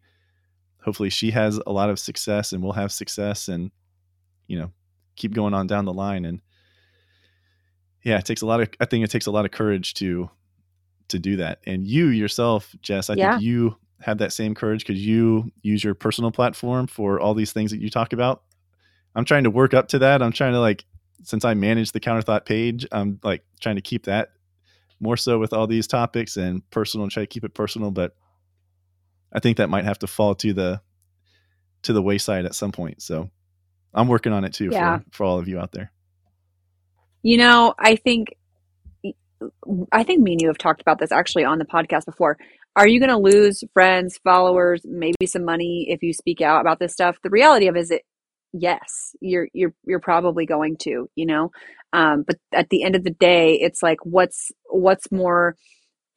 [0.88, 3.72] hopefully she has a lot of success, and we'll have success, and
[4.48, 4.72] you know,
[5.18, 6.24] keep going on down the line.
[6.24, 6.40] And
[8.06, 8.70] yeah, it takes a lot of.
[8.80, 10.30] I think it takes a lot of courage to
[11.10, 11.60] to do that.
[11.68, 13.34] And you yourself, Jess, I Yeah.
[13.34, 17.52] think you have that same courage because you use your personal platform for all these
[17.52, 18.44] things that you talk about.
[19.14, 20.22] I'm trying to work up to that.
[20.22, 20.86] I'm trying to like
[21.24, 24.30] since I manage the counterthought page, I'm like trying to keep that
[25.02, 28.16] more so with all these topics and personal and try to keep it personal, but
[29.32, 30.82] I think that might have to fall to the
[31.84, 33.02] to the wayside at some point.
[33.02, 33.30] So
[33.94, 35.00] I'm working on it too Yeah.
[35.00, 35.92] for, for all of you out there.
[37.24, 38.36] You know, I think
[39.92, 42.38] I think me and you have talked about this actually on the podcast before.
[42.76, 46.80] Are you going to lose friends, followers, maybe some money if you speak out about
[46.80, 47.18] this stuff?
[47.24, 48.04] The reality of it is it
[48.54, 51.52] yes, you're you're you're probably going to, you know.
[51.94, 55.56] Um, but at the end of the day, it's like what's what's more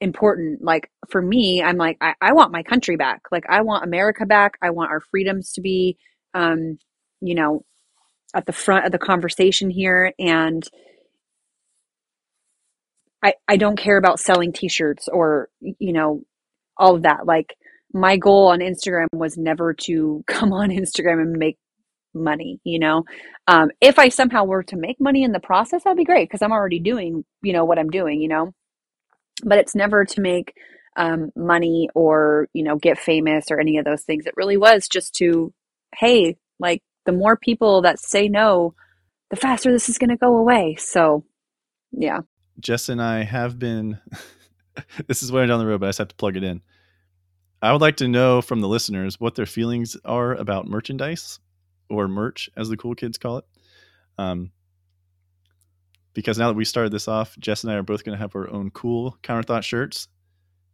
[0.01, 0.63] important.
[0.63, 3.23] Like for me i'm like I, I want my country back.
[3.31, 4.55] Like i want america back.
[4.63, 5.97] I want our freedoms to be
[6.35, 6.79] um
[7.21, 7.65] you know
[8.35, 10.13] at the front of the conversation here.
[10.19, 10.63] And
[13.23, 16.23] I, I don't care about selling t-shirts or you know
[16.79, 17.27] all of that.
[17.27, 17.55] Like
[17.93, 21.59] my goal on instagram was never to come on instagram and make
[22.13, 23.05] money you know?
[23.47, 26.43] Um, if i somehow were to make money in the process that'd be great because
[26.43, 28.53] i'm already doing you know what i'm doing you know
[29.45, 30.55] but it's never to make
[30.97, 34.89] um, money or you know get famous or any of those things it really was
[34.89, 35.53] just to
[35.97, 38.75] hey like the more people that say no
[39.31, 41.25] the faster this is going to go away so
[41.93, 42.21] yeah
[42.61, 43.99] Jess and I have been.
[45.07, 46.61] this is way down the road, but I just have to plug it in.
[47.63, 51.41] I would like to know from the listeners what their feelings are about merchandise
[51.89, 53.45] or merch, as the cool kids call it.
[54.19, 54.53] Um,
[56.21, 58.37] because now that we started this off, Jess and I are both going to have
[58.37, 60.07] our own cool counterthought shirts.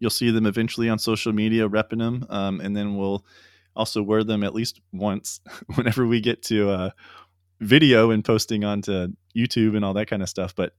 [0.01, 3.25] You'll see them eventually on social media, repping them, um, and then we'll
[3.77, 5.41] also wear them at least once
[5.77, 6.91] whenever we get to uh,
[7.61, 10.53] video and posting onto YouTube and all that kind of stuff.
[10.57, 10.73] But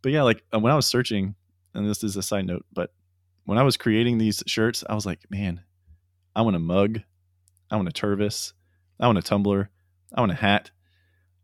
[0.00, 1.34] but yeah, like uh, when I was searching,
[1.74, 2.92] and this is a side note, but
[3.46, 5.60] when I was creating these shirts, I was like, man,
[6.36, 7.00] I want a mug,
[7.68, 8.52] I want a Tervis,
[9.00, 9.70] I want a tumbler,
[10.14, 10.70] I want a hat,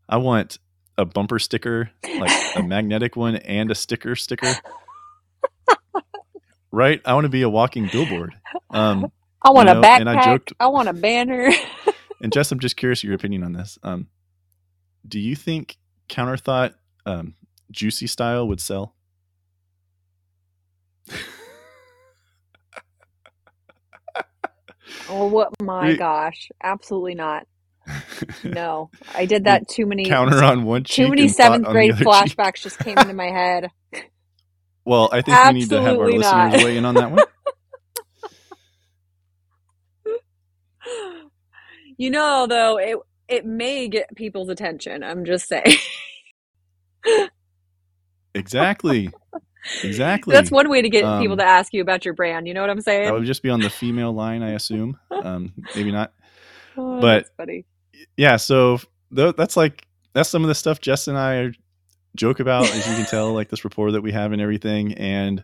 [0.07, 0.57] I want
[0.99, 1.89] a bumper sticker,
[2.19, 4.53] like a magnetic one and a sticker sticker.
[6.71, 7.01] right?
[7.05, 8.35] I want to be a walking billboard.
[8.69, 9.99] Um, I want You a know, backpack.
[10.01, 11.51] and I I, want a banner.
[12.21, 13.79] and Jess, I'm just curious your opinion on this.
[13.83, 14.07] Um,
[15.07, 15.77] do you think
[16.09, 16.73] counterthought
[17.05, 17.35] um,
[17.71, 18.95] juicy style would sell?
[25.09, 25.49] oh, what?
[25.61, 27.47] My We- gosh, absolutely not.
[28.43, 30.05] No, I did that too many.
[30.09, 31.05] Counter on one cheek.
[31.05, 32.07] Too many seventh grade other cheek.
[32.07, 33.69] flashbacks just came into my head.
[34.85, 37.19] Well, I think we need to have our Absolutely listeners weigh in on that one.
[41.97, 45.03] You know, though, it it may get people's attention.
[45.03, 45.75] I'm just saying.
[48.35, 49.09] Exactly.
[49.83, 50.33] Exactly.
[50.33, 52.47] That's one way to get Um, people to ask you about your brand.
[52.47, 53.05] You know what I'm saying?
[53.05, 54.97] That would just be on the female line, I assume.
[55.11, 56.13] Um, maybe not.
[56.77, 57.65] Oh, but- that's funny.
[58.17, 58.37] Yeah.
[58.37, 58.79] So
[59.15, 61.51] th- that's like that's some of the stuff Jess and I are
[62.15, 65.43] joke about, as you can tell, like this rapport that we have and everything, and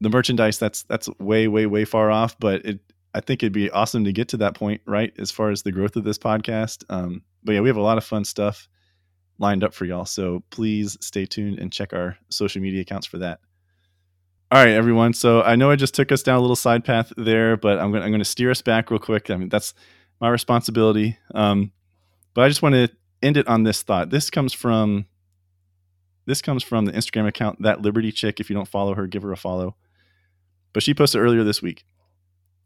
[0.00, 0.58] the merchandise.
[0.58, 2.38] That's that's way, way, way far off.
[2.38, 2.80] But it,
[3.14, 5.12] I think it'd be awesome to get to that point, right?
[5.18, 6.84] As far as the growth of this podcast.
[6.88, 8.68] Um, but yeah, we have a lot of fun stuff
[9.38, 10.04] lined up for y'all.
[10.04, 13.40] So please stay tuned and check our social media accounts for that.
[14.50, 15.14] All right, everyone.
[15.14, 17.90] So I know I just took us down a little side path there, but I'm
[17.90, 19.30] going I'm going to steer us back real quick.
[19.30, 19.74] I mean, that's
[20.20, 21.18] my responsibility.
[21.34, 21.72] Um,
[22.34, 22.88] but I just want to
[23.22, 24.10] end it on this thought.
[24.10, 25.06] This comes from
[26.26, 28.40] this comes from the Instagram account that Liberty Chick.
[28.40, 29.76] If you don't follow her, give her a follow.
[30.72, 31.84] But she posted earlier this week.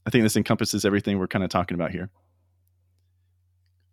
[0.06, 2.10] I think this encompasses everything we're kind of talking about here.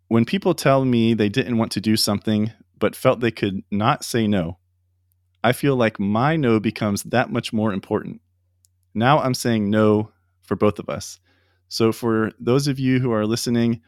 [0.08, 4.04] when people tell me they didn't want to do something but felt they could not
[4.04, 4.58] say no,
[5.42, 8.20] I feel like my no becomes that much more important.
[8.94, 11.18] Now I'm saying no for both of us.
[11.68, 13.82] So, for those of you who are listening,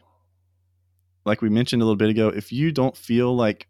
[1.25, 3.67] like we mentioned a little bit ago, if you don't feel like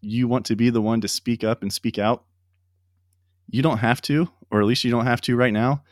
[0.00, 2.24] you want to be the one to speak up and speak out,
[3.50, 5.82] you don't have to, or at least you don't have to right now.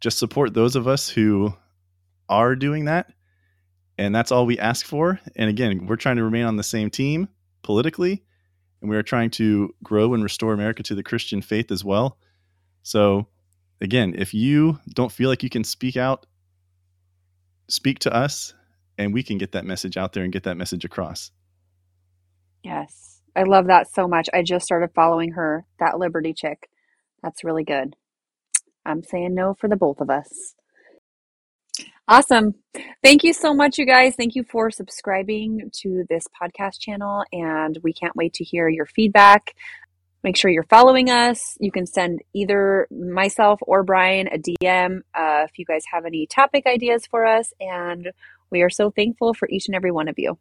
[0.00, 1.54] Just support those of us who
[2.28, 3.12] are doing that.
[3.98, 5.20] And that's all we ask for.
[5.36, 7.28] And again, we're trying to remain on the same team
[7.62, 8.24] politically,
[8.80, 12.18] and we are trying to grow and restore America to the Christian faith as well.
[12.82, 13.28] So,
[13.80, 16.26] again, if you don't feel like you can speak out,
[17.68, 18.54] speak to us,
[18.98, 21.30] and we can get that message out there and get that message across.
[22.62, 23.20] Yes.
[23.34, 24.28] I love that so much.
[24.32, 26.68] I just started following her, that Liberty chick.
[27.22, 27.96] That's really good.
[28.84, 30.54] I'm saying no for the both of us.
[32.08, 32.56] Awesome.
[33.02, 34.14] Thank you so much, you guys.
[34.16, 38.86] Thank you for subscribing to this podcast channel, and we can't wait to hear your
[38.86, 39.54] feedback.
[40.22, 41.56] Make sure you're following us.
[41.58, 46.26] You can send either myself or Brian a DM uh, if you guys have any
[46.26, 48.12] topic ideas for us, and
[48.50, 50.38] we are so thankful for each and every one of you.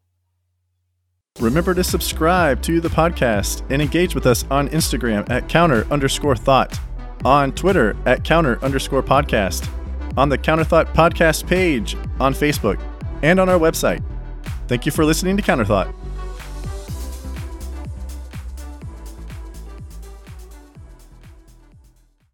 [1.39, 6.35] Remember to subscribe to the podcast and engage with us on Instagram at counter underscore
[6.35, 6.77] thought,
[7.23, 9.67] on Twitter at counter underscore podcast,
[10.17, 12.79] on the Counter Thought podcast page on Facebook,
[13.23, 14.03] and on our website.
[14.67, 15.95] Thank you for listening to Counter Thought.